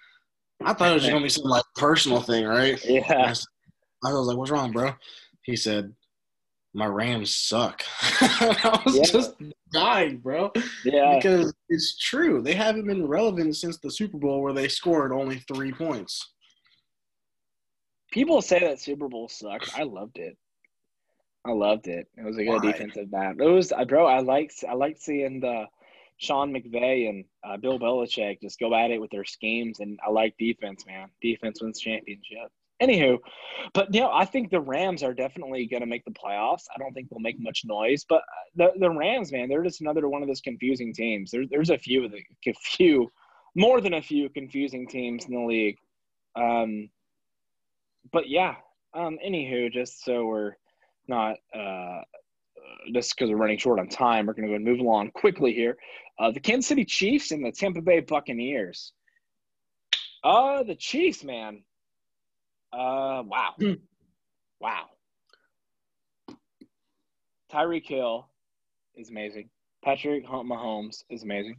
[0.64, 2.80] I thought it was gonna be some like personal thing, right?
[2.89, 3.34] I yeah,
[4.04, 4.93] I was like, "What's wrong, bro?"
[5.43, 5.93] He said,
[6.76, 7.84] "My Rams suck."
[8.22, 9.04] I was Yeah.
[9.04, 9.34] just
[9.72, 10.52] dying, bro,
[10.84, 12.42] yeah, because it's true.
[12.42, 16.34] They haven't been relevant since the Super Bowl, where they scored only three points.
[18.12, 19.72] people say that Super Bowl sucked.
[19.78, 20.38] I loved it.
[21.46, 22.08] I loved it.
[22.18, 22.72] It was a good Why?
[22.72, 23.48] defensive battle.
[23.48, 24.06] It was, uh, bro.
[24.08, 25.66] I liked I liked seeing the
[26.18, 30.10] Sean McVay and uh, Bill Belichick just go at it with their schemes, and I
[30.10, 31.10] like defense, man.
[31.22, 32.54] Defense wins championships.
[32.82, 33.18] Anywho,
[33.74, 36.66] but you know, I think the Rams are definitely going to make the playoffs.
[36.76, 38.22] I don't think they'll make much noise, but
[38.56, 41.32] the the Rams, man, they're just another one of those confusing teams.
[41.32, 42.18] There's there's a few of the
[42.48, 43.10] a few,
[43.56, 45.78] more than a few confusing teams in the league.
[46.36, 46.90] Um,
[48.12, 48.56] but yeah.
[48.94, 50.56] Um, anywho, just so we're
[51.08, 52.02] not uh,
[52.94, 55.54] just because we're running short on time, we're going to go and move along quickly
[55.54, 55.78] here.
[56.20, 58.94] Uh, the Kansas City Chiefs and the Tampa Bay Buccaneers.
[60.24, 61.64] Uh, the Chiefs, man.
[62.76, 63.54] Uh, wow.
[63.58, 63.74] Hmm.
[64.60, 64.86] wow.
[67.52, 68.28] Tyreek Hill
[68.96, 69.50] is amazing.
[69.84, 71.58] Patrick Mahomes is amazing.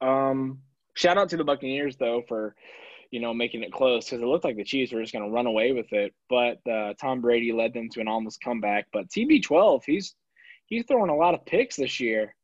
[0.00, 0.58] Um,
[0.94, 2.54] shout out to the Buccaneers though for
[3.10, 5.30] you know making it close because it looked like the Chiefs were just going to
[5.30, 8.86] run away with it, but uh, Tom Brady led them to an almost comeback.
[8.92, 10.14] But TB12, he's
[10.66, 12.34] he's throwing a lot of picks this year.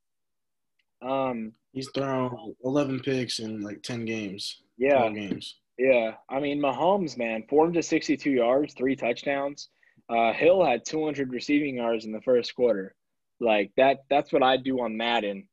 [1.03, 4.63] Um, He's thrown 11 picks in like 10 games.
[4.77, 5.61] yeah, 12 games.
[5.81, 9.71] Yeah, I mean Mahomes, man, 462 yards, three touchdowns.
[10.11, 12.95] Uh, Hill had 200 receiving yards in the first quarter.
[13.41, 15.49] Like that, that's what I do on Madden.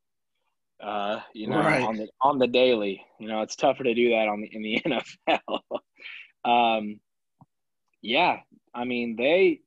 [0.84, 1.82] Uh, you know, Right.
[1.82, 3.02] on the on the daily.
[3.22, 4.82] You know, it's tougher to do that on the in the
[5.30, 5.62] NFL.
[6.44, 7.00] um,
[8.02, 8.40] yeah,
[8.74, 9.62] I mean they,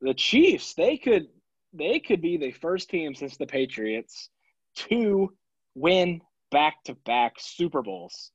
[0.00, 1.28] the Chiefs, they could
[1.72, 4.30] they could be the first team since the Patriots
[4.74, 5.32] to
[5.76, 8.32] win back to back Super Bowls.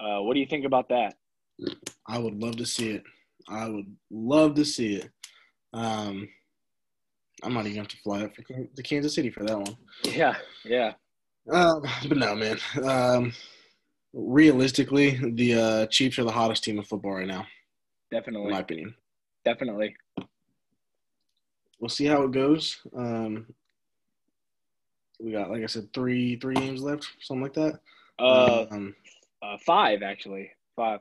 [0.00, 1.14] Uh, what do you think about that?
[2.08, 3.02] I would love to see it.
[3.48, 5.10] I would love to see it.
[5.74, 6.28] Um,
[7.42, 9.76] I'm not even going to fly up to Kansas City for that one.
[10.04, 10.92] Yeah, yeah,
[11.50, 12.58] Um, but no, man.
[12.82, 13.32] Um,
[14.12, 17.46] realistically, the uh, Chiefs are the hottest team in football right now,
[18.10, 18.94] Definitely, in my opinion.
[19.44, 19.94] definitely.
[21.78, 22.78] We'll see how it goes.
[22.96, 23.46] Um,
[25.18, 27.80] we got, like I said, three three games left, something like that.
[28.18, 28.94] Uh, um,
[29.42, 31.00] uh, five actually, five.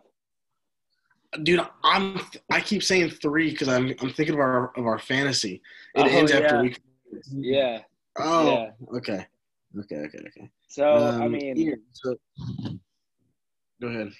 [1.43, 2.19] dude, I'm
[2.51, 5.61] I keep saying three because I'm I'm thinking of our of our fantasy.
[5.95, 6.37] It Oh, ends yeah.
[6.39, 6.79] after week.
[7.31, 7.81] Yeah.
[8.17, 8.71] Oh, Yeah.
[8.97, 9.25] okay,
[9.79, 10.49] okay, okay, okay.
[10.67, 12.15] So I Um, mean, yeah, so,
[13.81, 14.11] go ahead.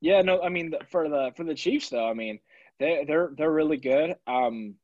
[0.00, 2.38] yeah, no, I mean for the for the Chiefs though, I mean
[2.78, 4.16] they they're they're really good.
[4.26, 4.74] Um,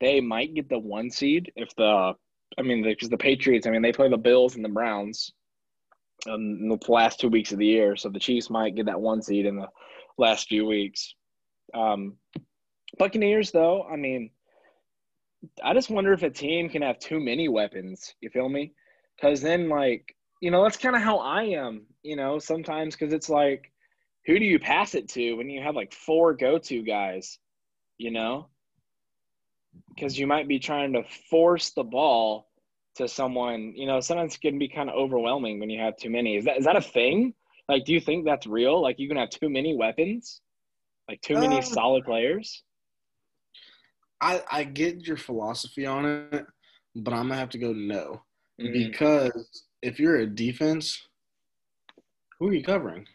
[0.00, 2.14] they might get the one seed if the
[2.58, 5.32] I mean because the Patriots, I mean they play the Bills and the Browns,
[6.26, 9.22] in the last two weeks of the year, so the Chiefs might get that one
[9.22, 9.68] seed in the
[10.18, 11.14] last few weeks.
[11.74, 12.16] Um,
[12.98, 14.30] Buccaneers though, I mean,
[15.62, 18.14] I just wonder if a team can have too many weapons.
[18.20, 18.74] You feel me?
[19.16, 21.86] Because then, like, you know, that's kind of how I am.
[22.02, 23.72] You know, sometimes because it's like,
[24.26, 27.38] who do you pass it to when you have like four go-to guys?
[27.98, 28.48] You know,
[29.88, 32.48] because you might be trying to force the ball
[32.96, 33.72] to someone.
[33.76, 36.36] You know, sometimes it can be kind of overwhelming when you have too many.
[36.36, 37.34] Is that is that a thing?
[37.68, 38.80] Like, do you think that's real?
[38.82, 40.40] Like, you can have too many weapons,
[41.08, 42.62] like too many Uh, solid players.
[44.20, 46.46] I I get your philosophy on it,
[46.94, 48.22] but I'm gonna have to go no
[48.60, 48.72] Mhm.
[48.72, 51.08] because if you're a defense,
[52.38, 53.06] who are you covering?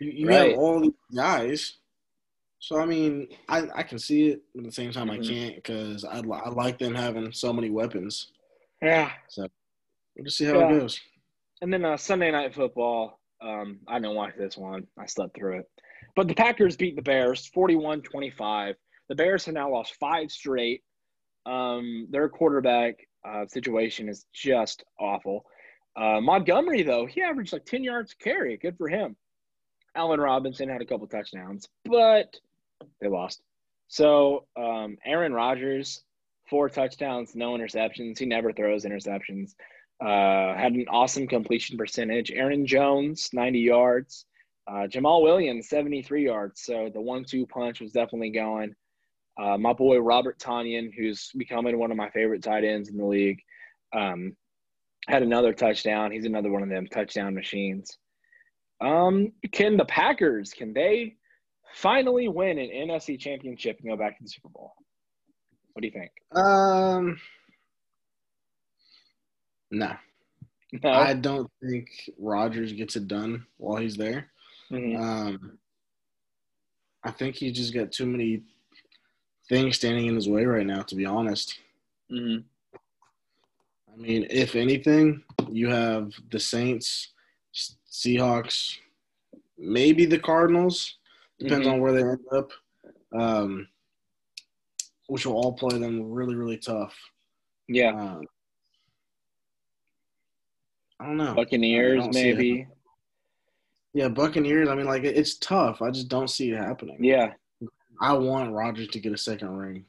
[0.00, 0.50] You, you Right.
[0.50, 1.78] have all these guys.
[2.60, 5.24] So I mean, I, I can see it, but at the same time, I Mhm.
[5.28, 8.32] can't because I, I like them having so many weapons.
[8.82, 9.10] Yeah.
[9.28, 9.46] So
[10.16, 10.66] We'll just see how Yeah.
[10.76, 11.00] it goes.
[11.62, 13.20] And then uh, Sunday night football.
[13.40, 14.86] Um, I didn't watch this one.
[14.98, 15.70] I slept through it.
[16.16, 18.74] But the Packers beat the Bears 41 25.
[19.08, 20.82] The Bears have now lost five straight.
[21.46, 25.44] Um, their quarterback uh, situation is just awful.
[25.96, 28.56] Uh, Montgomery, though, he averaged like 10 yards carry.
[28.56, 29.16] Good for him.
[29.94, 32.36] Allen Robinson had a couple touchdowns, but
[33.00, 33.40] they lost.
[33.88, 36.02] So um, Aaron Rodgers,
[36.48, 38.18] four touchdowns, no interceptions.
[38.18, 39.54] He never throws interceptions.
[40.00, 42.30] Uh, had an awesome completion percentage.
[42.30, 44.26] Aaron Jones, 90 yards.
[44.66, 46.62] Uh, Jamaal Williams, 73 yards.
[46.62, 48.74] So the one two punch was definitely going.
[49.40, 53.06] Uh, my boy Robert Tonyan, who's becoming one of my favorite tight ends in the
[53.06, 53.40] league,
[53.92, 54.36] um,
[55.06, 56.10] had another touchdown.
[56.10, 57.96] He's another one of them touchdown machines.
[58.80, 61.16] Um, can the Packers, can they
[61.74, 64.74] finally win an NFC championship and go back to the Super Bowl?
[65.78, 66.10] What do you think?
[66.34, 67.20] Um,
[69.70, 69.94] no,
[70.82, 70.90] No.
[70.90, 74.28] I don't think Rodgers gets it done while he's there.
[74.72, 74.98] Mhm.
[75.00, 75.58] Um,
[77.04, 78.42] I think he just got too many
[79.48, 80.82] things standing in his way right now.
[80.82, 81.60] To be honest,
[82.10, 82.40] Mm-hmm.
[83.92, 87.12] I mean, if anything, you have the Saints,
[87.88, 88.78] Seahawks,
[89.56, 90.96] maybe the Cardinals.
[91.38, 91.74] Depends Mhm.
[91.74, 92.50] on where they end up.
[93.12, 93.68] Um,
[95.08, 96.94] which will all play them really, really tough.
[97.66, 97.90] Yeah.
[97.90, 98.22] Um,
[101.00, 101.32] I don't know.
[101.32, 102.66] I Buccaneers, maybe.
[103.94, 104.68] Yeah, Buccaneers.
[104.68, 105.82] I mean, like it's tough.
[105.82, 107.02] I just don't see it happening.
[107.02, 107.32] Yeah,
[108.00, 109.84] I want Rodgers to get a second ring.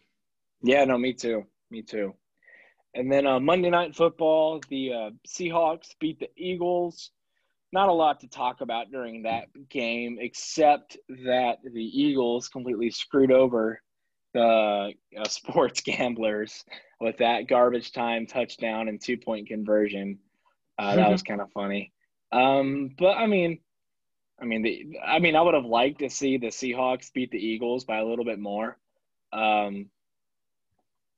[0.64, 2.14] yeah, no, me too, me too.
[2.94, 7.12] And then uh, Monday Night Football, the uh, Seahawks beat the Eagles.
[7.72, 13.32] Not a lot to talk about during that game, except that the Eagles completely screwed
[13.32, 13.80] over
[14.34, 16.64] the uh, sports gamblers
[17.00, 20.20] with that garbage time touchdown and two point conversion.
[20.78, 21.92] Uh, that was kind of funny.
[22.32, 23.60] Um, but I mean,
[24.42, 27.38] I mean, the, I mean, I would have liked to see the Seahawks beat the
[27.38, 28.78] Eagles by a little bit more.
[29.34, 29.90] Um,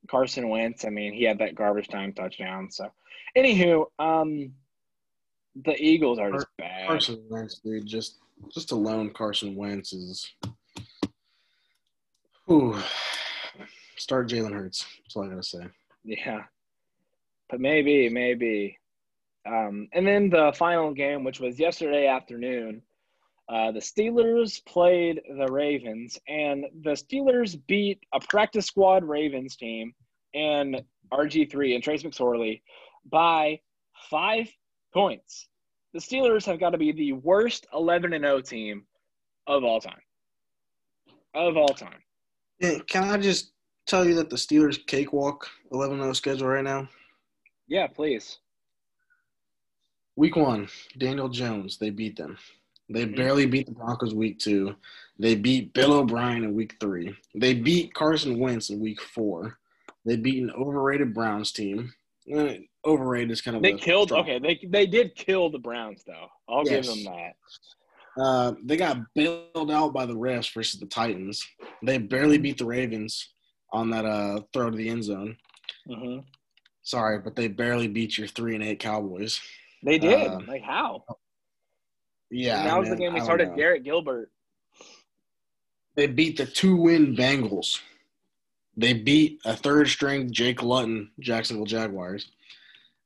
[0.09, 2.71] Carson Wentz, I mean, he had that garbage time touchdown.
[2.71, 2.91] So,
[3.37, 4.53] anywho, um,
[5.63, 6.87] the Eagles are just bad.
[6.87, 8.17] Carson Wentz, dude, just
[8.51, 10.27] just alone, Carson Wentz is.
[12.51, 12.77] Whew.
[13.95, 14.85] Start Jalen Hurts.
[14.97, 15.65] That's all I gotta say.
[16.03, 16.41] Yeah,
[17.49, 18.77] but maybe, maybe.
[19.45, 22.81] Um, and then the final game, which was yesterday afternoon,
[23.47, 29.93] uh, the Steelers played the Ravens, and the Steelers beat a practice squad Ravens team
[30.33, 30.83] and
[31.13, 32.63] RG3 and Trace McSorley
[33.09, 33.61] by
[34.09, 34.49] five
[34.93, 35.47] points.
[35.93, 38.87] The Steelers have got to be the worst 11 and 0 team
[39.47, 40.01] of all time.
[41.33, 42.03] Of all time.
[42.61, 43.51] Can I just
[43.87, 46.87] tell you that the Steelers cakewalk 11-0 schedule right now?
[47.67, 48.37] Yeah, please.
[50.15, 52.37] Week one, Daniel Jones, they beat them.
[52.89, 53.15] They Mhm.
[53.15, 54.75] barely beat the Broncos week two.
[55.17, 57.15] They beat Bill O'Brien in week three.
[57.33, 59.57] They beat Carson Wentz in week four.
[60.05, 61.93] They beat an overrated Browns team.
[62.29, 64.09] Eh, overrated is kind of They killed.
[64.09, 66.27] strong- Okay, they they did kill the Browns though.
[66.49, 66.85] I'll Yes.
[66.87, 67.35] give them that.
[68.19, 71.45] Uh, they got bailed out by the refs versus the Titans.
[71.83, 73.33] They barely beat the Ravens
[73.71, 75.37] on that uh, throw to the end zone.
[75.87, 76.19] hmm
[76.83, 79.39] Sorry, but they barely beat your three and eight Cowboys.
[79.83, 80.31] They did.
[80.31, 81.05] Uh, like how?
[82.31, 83.55] Yeah, and that was the game we started.
[83.55, 84.31] Garrett Gilbert.
[85.95, 87.79] They beat the two win Bengals.
[88.77, 92.31] They beat a third string Jake Luton Jacksonville Jaguars.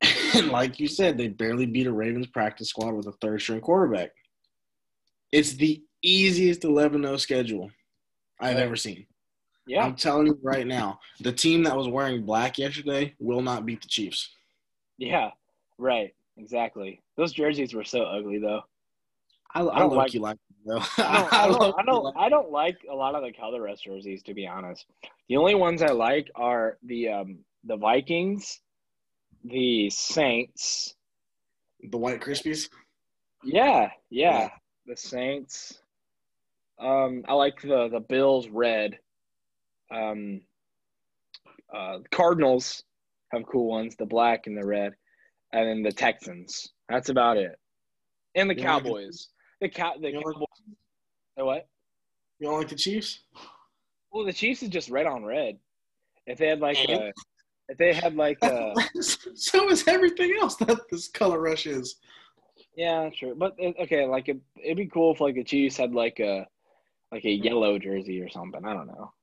[0.36, 3.62] And like you said, they barely beat a Ravens practice squad with a third string
[3.62, 4.12] quarterback.
[5.36, 7.70] It's the easiest 11 0 schedule
[8.40, 9.06] I've ever seen.
[9.68, 9.84] Yeah.
[9.84, 13.82] I'm telling you right now, the team that was wearing black yesterday will not beat
[13.82, 14.30] the Chiefs.
[14.98, 15.32] Yeah.
[15.78, 16.16] Right.
[16.38, 17.02] Exactly.
[17.18, 18.62] Those jerseys were so ugly though.
[19.54, 21.04] I, I, I don't like- key like them, though.
[21.04, 23.82] I don't, I, don't, I, don't, like- I don't like a lot of the colorless
[23.82, 24.86] jerseys, to be honest.
[25.28, 28.62] The only ones I like are the um, the Vikings,
[29.44, 30.96] the Saints.
[31.84, 32.70] the White Krispies.
[33.44, 34.50] Yeah, Yeah.
[34.86, 35.80] The Saints.
[36.80, 39.00] Um, I like the the Bills red.
[39.92, 40.42] Um,
[41.74, 42.84] uh, Cardinals
[43.32, 44.94] have cool ones, the black and the red,
[45.54, 46.72] and then the Texans.
[46.90, 47.58] That's about it.
[48.36, 49.28] And the You don't like the- Cowboys.
[49.62, 49.94] The cow.
[50.00, 50.48] The don't like- Cowboys.
[51.38, 51.68] The what?
[52.40, 53.22] You don't like the Chiefs?
[54.12, 55.58] Well, the Chiefs is just red on red.
[56.28, 57.12] If they had like a,
[57.70, 61.96] if they had like a, so is everything else that this color rush is.
[62.76, 63.36] Yeah, sure.
[63.36, 66.48] But okay, like it, it'd be cool if like the Chiefs had like a,
[67.12, 68.66] like a yellow jersey or something.
[68.66, 69.14] I don't know.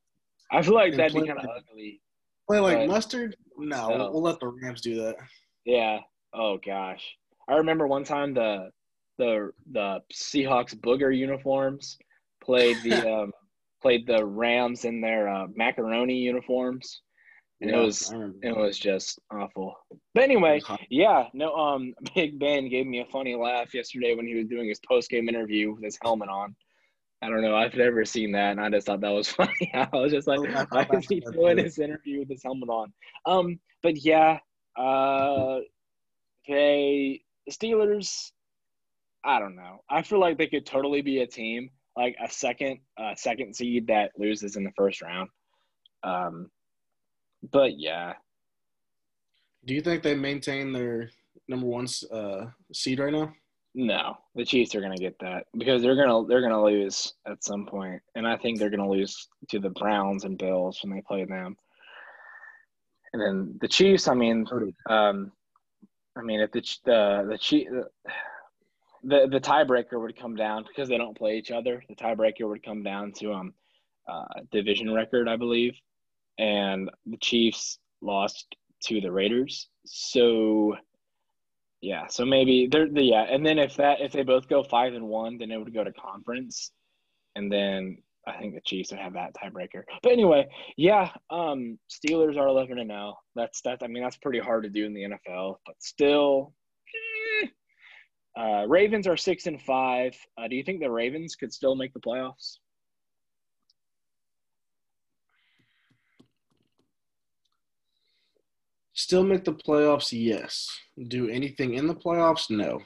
[0.50, 2.00] I feel like And that'd be kind of ugly.
[2.46, 3.36] Play like mustard?
[3.56, 3.88] No, No.
[3.88, 5.16] We'll, we'll let the Rams do that.
[5.64, 6.00] Yeah.
[6.34, 7.04] Oh gosh,
[7.48, 8.70] I remember one time the,
[9.18, 11.98] the the Seahawks booger uniforms
[12.42, 13.32] played the um
[13.82, 17.02] played the Rams in their uh, macaroni uniforms,
[17.62, 19.74] and it was it was just awful.
[20.14, 20.80] But anyway, It was hot.
[20.90, 21.54] Yeah, no.
[21.54, 25.08] Um, Big Ben gave me a funny laugh yesterday when he was doing his post
[25.10, 26.54] game interview with his helmet on.
[27.22, 27.54] I don't know.
[27.56, 29.70] I've never seen that, and I just thought that was funny.
[29.72, 31.62] I was just like, Oh, I why is he doing too.
[31.62, 32.92] his interview with his helmet on?
[33.26, 34.38] Um, but yeah,
[34.76, 35.58] uh,
[36.48, 38.32] they Steelers.
[39.24, 39.84] I don't know.
[39.88, 43.86] I feel like they could totally be a team like a second, uh, second seed
[43.86, 45.28] that loses in the first round.
[46.02, 46.50] Um,
[47.50, 48.14] but yeah,
[49.64, 51.10] Do you think they maintain their
[51.48, 53.32] number one uh, seed right now?
[53.74, 57.64] No, the Chiefs are gonna get that because they're gonna they're gonna lose at some
[57.66, 61.24] point, and I think they're gonna lose to the Browns and Bills when they play
[61.24, 61.56] them.
[63.12, 64.46] And then the Chiefs, I mean,
[64.88, 65.32] um,
[66.16, 67.68] I mean, if the the the Chief
[69.04, 71.82] the the tiebreaker would come down because they don't play each other.
[71.88, 73.54] The tiebreaker would come down to um
[74.08, 75.74] uh, division record, I believe,
[76.38, 79.68] and the Chiefs lost to the Raiders.
[79.86, 80.76] So
[81.80, 84.94] yeah, so maybe they're the yeah, and then if that if they both go five
[84.94, 86.70] and one, then it would go to conference,
[87.34, 89.82] and then I think the Chiefs would have that tiebreaker.
[90.02, 93.16] But anyway, yeah, um, Steelers are eleven and zero.
[93.34, 93.82] That's that.
[93.82, 96.54] I mean, that's pretty hard to do in the NFL, but still,
[97.42, 97.48] eh,
[98.40, 100.14] Uh, Ravens are six and five.
[100.38, 102.58] Uh, do you think the Ravens could still make the playoffs?
[109.02, 110.10] Still make the playoffs?
[110.12, 110.70] Yes.
[111.08, 112.48] Do anything in the playoffs?
[112.50, 112.80] No.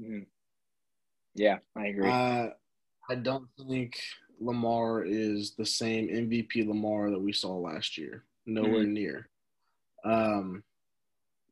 [0.00, 0.24] Mhm.
[1.34, 2.08] Yeah, I agree.
[2.08, 2.48] Uh,
[3.10, 4.00] I don't think
[4.40, 8.24] Lamar is the same MVP Lamar that we saw last year.
[8.46, 9.28] Nowhere near.
[10.04, 10.64] Um,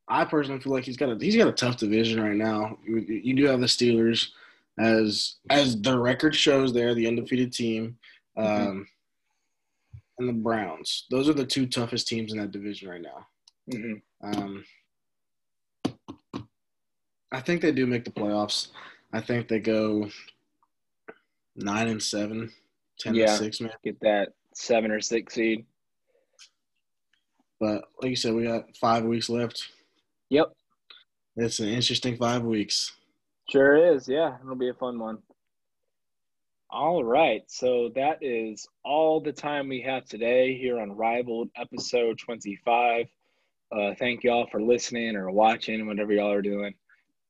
[0.08, 2.78] I personally feel like he's got a he's got a tough division right now.
[2.86, 4.30] You, you do have the Steelers
[4.78, 6.72] as as the record shows.
[6.72, 7.98] They're the undefeated team,
[8.38, 8.86] um, Mhm.
[10.20, 11.06] and the Browns.
[11.10, 13.26] Those are the two toughest teams in that division right now.
[13.72, 14.02] Mhm.
[14.22, 14.64] Um,
[17.32, 18.68] I think they do make the playoffs.
[19.12, 20.08] I think they go
[21.56, 22.52] nine and seven,
[22.98, 23.30] ten 10 Yeah.
[23.30, 23.72] and six, man.
[23.82, 25.66] Get that seven or six seed.
[27.58, 29.70] But like you said, we got five weeks left.
[30.28, 30.54] Yep,
[31.36, 32.96] It's an interesting five weeks.
[33.48, 34.08] sure is.
[34.08, 35.22] Yeah, it'll be a fun one.
[36.68, 42.18] All right, so that is all the time we have today here on Rivaled episode
[42.18, 43.06] 25.
[43.74, 46.74] Uh, thank y'all for listening or watching, whatever y'all are doing.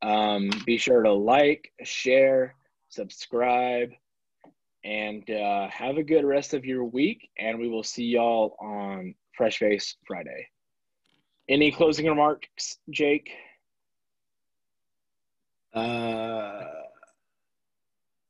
[0.03, 2.55] Um, be sure to like, share,
[2.89, 3.91] subscribe,
[4.85, 7.31] and uh, have a good rest of your week.
[7.39, 10.49] And we will see y'all on Fresh Face Friday.
[11.49, 13.31] Any closing remarks, Jake?
[15.73, 16.65] Uh,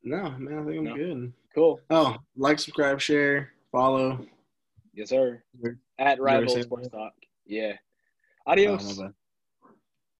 [0.02, 0.94] no, man, I think I'm No.
[0.94, 1.32] good.
[1.54, 1.80] Cool.
[1.90, 4.26] Oh, like, subscribe, share, follow.
[4.92, 5.42] Yes, sir.
[5.98, 6.88] At Rival Sports?
[6.88, 7.14] Talk.
[7.46, 7.72] Yeah.
[8.46, 8.98] Oh, Adios.
[8.98, 9.14] my bad.